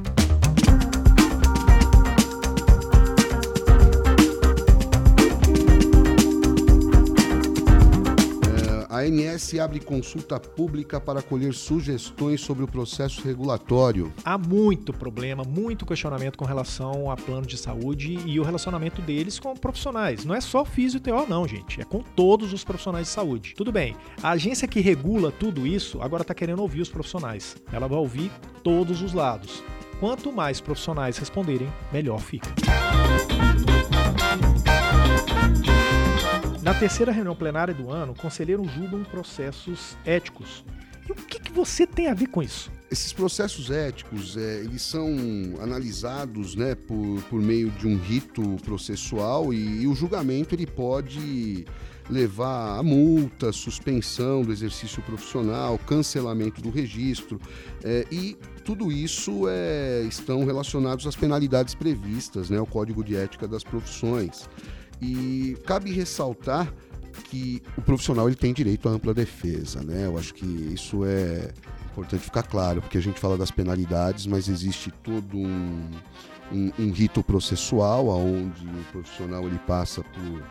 A 8.99 9.03
ANS 9.03 9.55
abre 9.61 9.79
consulta 9.79 10.41
pública 10.41 11.01
para 11.01 11.23
colher 11.23 11.55
sugestões 11.55 12.41
sobre 12.41 12.65
o 12.65 12.67
processo 12.67 13.23
regulatório. 13.23 14.13
Há 14.25 14.37
muito 14.37 14.93
problema, 14.93 15.45
muito 15.45 15.87
questionamento 15.87 16.37
com 16.37 16.45
relação 16.45 17.09
a 17.09 17.17
plano 17.17 17.47
de 17.47 17.57
saúde 17.57 18.19
e 18.27 18.41
o 18.41 18.43
relacionamento 18.43 19.01
deles 19.01 19.39
com 19.39 19.55
profissionais. 19.55 20.25
Não 20.25 20.35
é 20.35 20.41
só 20.41 20.65
fisio-TO 20.65 21.27
não, 21.29 21.47
gente. 21.47 21.81
É 21.81 21.85
com 21.85 22.03
todos 22.03 22.53
os 22.53 22.65
profissionais 22.65 23.07
de 23.07 23.13
saúde. 23.13 23.55
Tudo 23.57 23.71
bem, 23.71 23.95
a 24.21 24.31
agência 24.31 24.67
que 24.67 24.81
regula 24.81 25.31
tudo 25.31 25.65
isso 25.65 26.03
agora 26.03 26.23
está 26.23 26.35
querendo 26.35 26.61
ouvir 26.61 26.81
os 26.81 26.89
profissionais. 26.89 27.57
Ela 27.73 27.87
vai 27.87 27.99
ouvir 27.99 28.33
todos 28.65 29.01
os 29.01 29.13
lados. 29.13 29.63
Quanto 30.01 30.33
mais 30.33 30.61
profissionais 30.61 31.19
responderem, 31.19 31.73
melhor 31.93 32.19
fica. 32.19 32.51
Na 36.63 36.75
terceira 36.75 37.13
reunião 37.13 37.37
plenária 37.37 37.73
do 37.73 37.91
ano, 37.91 38.15
conselheiros 38.15 38.71
julgam 38.73 39.05
processos 39.05 39.97
éticos. 40.05 40.65
E 41.09 41.13
o 41.13 41.15
que, 41.15 41.41
que 41.41 41.53
você 41.53 41.87
tem 41.87 42.09
a 42.09 42.15
ver 42.15 42.27
com 42.27 42.43
isso? 42.43 42.71
Esses 42.91 43.13
processos 43.13 43.71
éticos, 43.71 44.37
é, 44.37 44.61
eles 44.61 44.83
são 44.83 45.09
analisados 45.61 46.55
né, 46.55 46.75
por, 46.75 47.23
por 47.31 47.41
meio 47.41 47.71
de 47.71 47.87
um 47.87 47.97
rito 47.97 48.57
processual 48.65 49.53
e, 49.53 49.83
e 49.83 49.87
o 49.87 49.95
julgamento 49.95 50.55
ele 50.55 50.67
pode 50.67 51.65
levar 52.11 52.79
a 52.79 52.83
multa, 52.83 53.53
suspensão 53.53 54.43
do 54.43 54.53
exercício 54.53 55.03
profissional, 55.03 55.79
cancelamento 55.79 56.61
do 56.61 56.71
registro 56.71 57.39
é, 57.85 58.07
e 58.11 58.37
tudo 58.65 58.91
isso 58.91 59.45
é, 59.49 60.03
estão 60.09 60.45
relacionados 60.45 61.07
às 61.07 61.15
penalidades 61.15 61.75
previstas, 61.75 62.51
né, 62.51 62.61
o 62.61 62.67
Código 62.67 63.05
de 63.05 63.17
Ética 63.17 63.47
das 63.47 63.63
Profissões. 63.63 64.49
E 65.01 65.57
cabe 65.65 65.93
ressaltar 65.93 66.73
que 67.25 67.63
o 67.77 67.83
profissional 67.83 68.29
ele 68.29 68.37
tem 68.37 68.53
direito 68.53 68.89
à 68.89 68.93
ampla 68.93 69.13
defesa, 69.13 69.83
né? 69.83 70.07
Eu 70.07 70.19
acho 70.19 70.35
que 70.35 70.47
isso 70.47 71.05
é 71.05 71.51
importante 71.91 72.23
ficar 72.23 72.45
claro, 72.45 72.81
porque 72.81 72.99
a 72.99 73.03
gente 73.03 73.19
fala 73.19 73.37
das 73.37 73.51
penalidades, 73.51 74.27
mas 74.27 74.49
existe 74.49 74.91
todo 75.03 75.37
um, 75.37 75.91
um, 76.53 76.73
um 76.79 76.91
rito 76.93 77.23
processual 77.23 78.09
onde 78.09 78.67
o 78.67 78.85
profissional 78.93 79.45
ele 79.45 79.59
passa 79.67 80.03
por, 80.03 80.43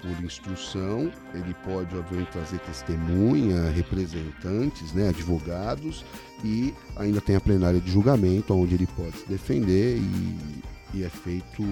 por 0.00 0.24
instrução, 0.24 1.10
ele 1.34 1.54
pode 1.64 1.96
obviamente 1.96 2.30
trazer 2.30 2.58
testemunha, 2.60 3.70
representantes, 3.70 4.92
né, 4.92 5.08
advogados 5.08 6.04
e 6.44 6.72
ainda 6.96 7.20
tem 7.20 7.36
a 7.36 7.40
plenária 7.40 7.80
de 7.80 7.90
julgamento 7.90 8.54
onde 8.54 8.74
ele 8.74 8.86
pode 8.86 9.16
se 9.16 9.28
defender 9.28 9.98
e, 9.98 10.38
e 10.94 11.02
é 11.02 11.08
feito 11.08 11.62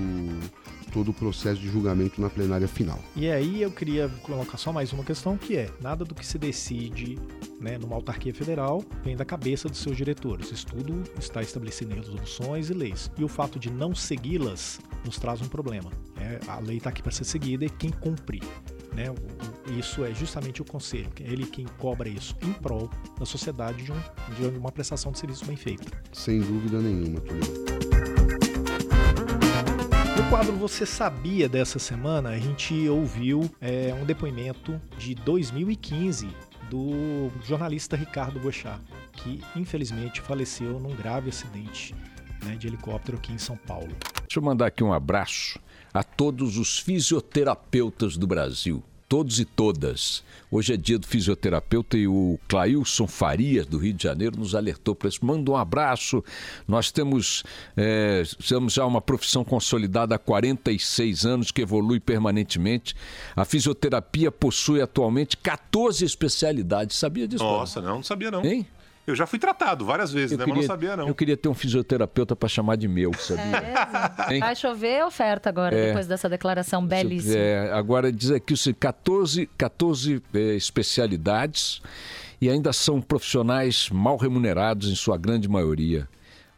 todo 0.92 1.10
o 1.10 1.14
processo 1.14 1.60
de 1.60 1.68
julgamento 1.68 2.20
na 2.20 2.28
plenária 2.28 2.68
final. 2.68 2.98
E 3.16 3.28
aí 3.30 3.62
eu 3.62 3.70
queria 3.70 4.08
colocar 4.22 4.58
só 4.58 4.72
mais 4.72 4.92
uma 4.92 5.02
questão 5.02 5.36
que 5.36 5.56
é, 5.56 5.70
nada 5.80 6.04
do 6.04 6.14
que 6.14 6.24
se 6.24 6.38
decide 6.38 7.18
né, 7.60 7.78
numa 7.78 7.96
autarquia 7.96 8.34
federal 8.34 8.84
vem 9.02 9.16
da 9.16 9.24
cabeça 9.24 9.68
dos 9.68 9.78
seus 9.78 9.96
diretores. 9.96 10.50
Isso 10.50 10.66
tudo 10.66 11.02
está 11.18 11.40
estabelecido 11.40 11.92
em 11.92 11.96
resoluções 11.96 12.70
e 12.70 12.74
leis. 12.74 13.10
E 13.16 13.24
o 13.24 13.28
fato 13.28 13.58
de 13.58 13.70
não 13.70 13.94
segui-las 13.94 14.80
nos 15.04 15.18
traz 15.18 15.40
um 15.40 15.48
problema. 15.48 15.90
É, 16.16 16.40
a 16.48 16.58
lei 16.58 16.76
está 16.76 16.90
aqui 16.90 17.02
para 17.02 17.12
ser 17.12 17.24
seguida 17.24 17.64
e 17.64 17.70
quem 17.70 17.90
cumprir. 17.90 18.42
Né, 18.92 19.06
isso 19.78 20.04
é 20.04 20.12
justamente 20.12 20.60
o 20.60 20.66
conselho, 20.66 21.08
é 21.18 21.32
ele 21.32 21.46
quem 21.46 21.64
cobra 21.78 22.10
isso 22.10 22.36
em 22.42 22.52
prol 22.52 22.90
da 23.18 23.24
sociedade 23.24 23.82
de, 23.82 23.90
um, 23.90 23.96
de 24.52 24.58
uma 24.58 24.70
prestação 24.70 25.10
de 25.12 25.18
serviço 25.18 25.46
bem 25.46 25.56
feita. 25.56 25.90
Sem 26.12 26.40
dúvida 26.40 26.78
nenhuma, 26.78 27.18
Tulio. 27.20 28.11
Quadro 30.32 30.56
Você 30.56 30.86
Sabia 30.86 31.46
dessa 31.46 31.78
semana, 31.78 32.30
a 32.30 32.38
gente 32.38 32.88
ouviu 32.88 33.50
é, 33.60 33.92
um 33.92 34.06
depoimento 34.06 34.80
de 34.96 35.14
2015 35.14 36.26
do 36.70 37.30
jornalista 37.44 37.96
Ricardo 37.96 38.40
Bochá, 38.40 38.80
que 39.12 39.42
infelizmente 39.54 40.22
faleceu 40.22 40.80
num 40.80 40.96
grave 40.96 41.28
acidente 41.28 41.94
né, 42.42 42.56
de 42.56 42.66
helicóptero 42.66 43.18
aqui 43.18 43.30
em 43.30 43.36
São 43.36 43.58
Paulo. 43.58 43.94
Deixa 44.22 44.38
eu 44.38 44.42
mandar 44.42 44.68
aqui 44.68 44.82
um 44.82 44.94
abraço 44.94 45.60
a 45.92 46.02
todos 46.02 46.56
os 46.56 46.78
fisioterapeutas 46.78 48.16
do 48.16 48.26
Brasil 48.26 48.82
todos 49.12 49.38
e 49.38 49.44
todas. 49.44 50.24
Hoje 50.50 50.72
é 50.72 50.76
dia 50.78 50.98
do 50.98 51.06
fisioterapeuta 51.06 51.98
e 51.98 52.08
o 52.08 52.38
Clailson 52.48 53.06
Farias, 53.06 53.66
do 53.66 53.76
Rio 53.76 53.92
de 53.92 54.02
Janeiro, 54.02 54.38
nos 54.38 54.54
alertou 54.54 54.94
para 54.94 55.10
isso. 55.10 55.22
Manda 55.22 55.50
um 55.50 55.56
abraço. 55.56 56.24
Nós 56.66 56.90
temos, 56.90 57.42
é, 57.76 58.22
temos 58.48 58.72
já 58.72 58.86
uma 58.86 59.02
profissão 59.02 59.44
consolidada 59.44 60.14
há 60.14 60.18
46 60.18 61.26
anos 61.26 61.50
que 61.50 61.60
evolui 61.60 62.00
permanentemente. 62.00 62.96
A 63.36 63.44
fisioterapia 63.44 64.32
possui 64.32 64.80
atualmente 64.80 65.36
14 65.36 66.06
especialidades. 66.06 66.96
Sabia 66.96 67.28
disso? 67.28 67.44
Nossa, 67.44 67.82
não, 67.82 67.96
não 67.96 68.02
sabia 68.02 68.30
não. 68.30 68.42
Hein? 68.42 68.66
Eu 69.04 69.16
já 69.16 69.26
fui 69.26 69.38
tratado 69.38 69.84
várias 69.84 70.12
vezes, 70.12 70.32
eu 70.32 70.38
né? 70.38 70.44
Queria, 70.44 70.58
mas 70.60 70.68
não 70.68 70.74
sabia, 70.74 70.96
não. 70.96 71.08
Eu 71.08 71.14
queria 71.14 71.36
ter 71.36 71.48
um 71.48 71.54
fisioterapeuta 71.54 72.36
para 72.36 72.48
chamar 72.48 72.76
de 72.76 72.86
meu, 72.86 73.12
sabia? 73.14 73.56
É, 74.30 74.38
Vai 74.38 74.54
chover 74.54 75.04
oferta 75.04 75.48
agora, 75.48 75.74
é, 75.74 75.86
depois 75.88 76.06
dessa 76.06 76.28
declaração 76.28 76.86
belíssima. 76.86 77.34
É, 77.36 77.72
agora 77.72 78.12
diz 78.12 78.30
aqui 78.30 78.54
14, 78.72 79.48
14 79.58 80.22
é, 80.32 80.38
especialidades 80.54 81.82
e 82.40 82.48
ainda 82.48 82.72
são 82.72 83.00
profissionais 83.00 83.88
mal 83.90 84.16
remunerados 84.16 84.88
em 84.88 84.94
sua 84.94 85.16
grande 85.16 85.48
maioria. 85.48 86.08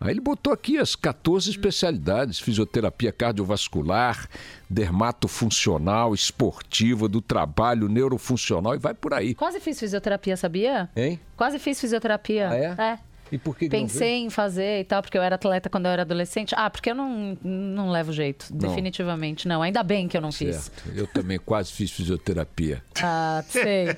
Aí 0.01 0.11
ele 0.11 0.20
botou 0.20 0.53
aqui 0.53 0.78
as 0.78 0.95
14 0.95 1.51
especialidades: 1.51 2.38
fisioterapia 2.40 3.12
cardiovascular, 3.12 4.28
dermatofuncional, 4.68 6.14
esportiva, 6.14 7.09
do 7.09 7.20
trabalho, 7.20 7.88
neurofuncional 7.88 8.74
e 8.74 8.78
vai 8.78 8.95
por 8.95 9.14
aí. 9.14 9.34
Quase 9.34 9.61
fiz 9.61 9.78
fisioterapia, 9.78 10.36
sabia? 10.36 10.90
Hein? 10.97 11.20
Quase 11.36 11.59
fiz 11.59 11.80
fisioterapia. 11.80 12.51
Ah, 12.51 12.57
é? 12.57 12.92
É. 12.92 13.13
E 13.33 13.39
por 13.39 13.57
que, 13.57 13.66
que 13.66 13.70
Pensei 13.70 14.18
em 14.18 14.31
fazer 14.31 14.81
e 14.81 14.85
tal, 14.85 15.03
porque 15.03 15.16
eu 15.16 15.22
era 15.22 15.35
atleta 15.35 15.68
quando 15.68 15.87
eu 15.87 15.93
era 15.93 16.03
adolescente. 16.03 16.55
Ah, 16.57 16.70
porque 16.70 16.91
eu 16.91 16.95
não, 16.95 17.37
não 17.43 17.91
levo 17.91 18.12
jeito, 18.12 18.47
Não. 18.51 18.59
definitivamente 18.59 19.49
não. 19.49 19.62
Ainda 19.62 19.83
bem 19.83 20.07
que 20.07 20.16
eu 20.16 20.20
não 20.20 20.31
fiz. 20.31 20.57
Certo. 20.57 20.83
Eu 20.95 21.07
também 21.07 21.39
quase 21.39 21.72
fiz 21.72 21.91
fisioterapia. 21.91 22.83
Ah, 23.03 23.43
sei. 23.49 23.89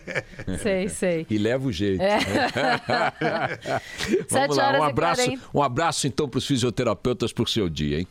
sei, 0.63 0.89
sei. 0.93 1.27
E 1.29 1.39
levo 1.39 1.73
jeito. 1.73 2.03
É. 2.03 2.19
Vamos 4.29 4.29
Sete 4.29 4.55
lá, 4.55 4.79
um 4.79 4.83
abraço, 4.83 5.25
40. 5.25 5.43
um 5.55 5.63
abraço 5.63 6.07
então 6.07 6.29
para 6.29 6.39
os 6.39 6.47
fisioterapeutas 6.47 7.33
por 7.33 7.49
seu 7.49 7.69
dia, 7.69 8.01
hein? 8.01 8.07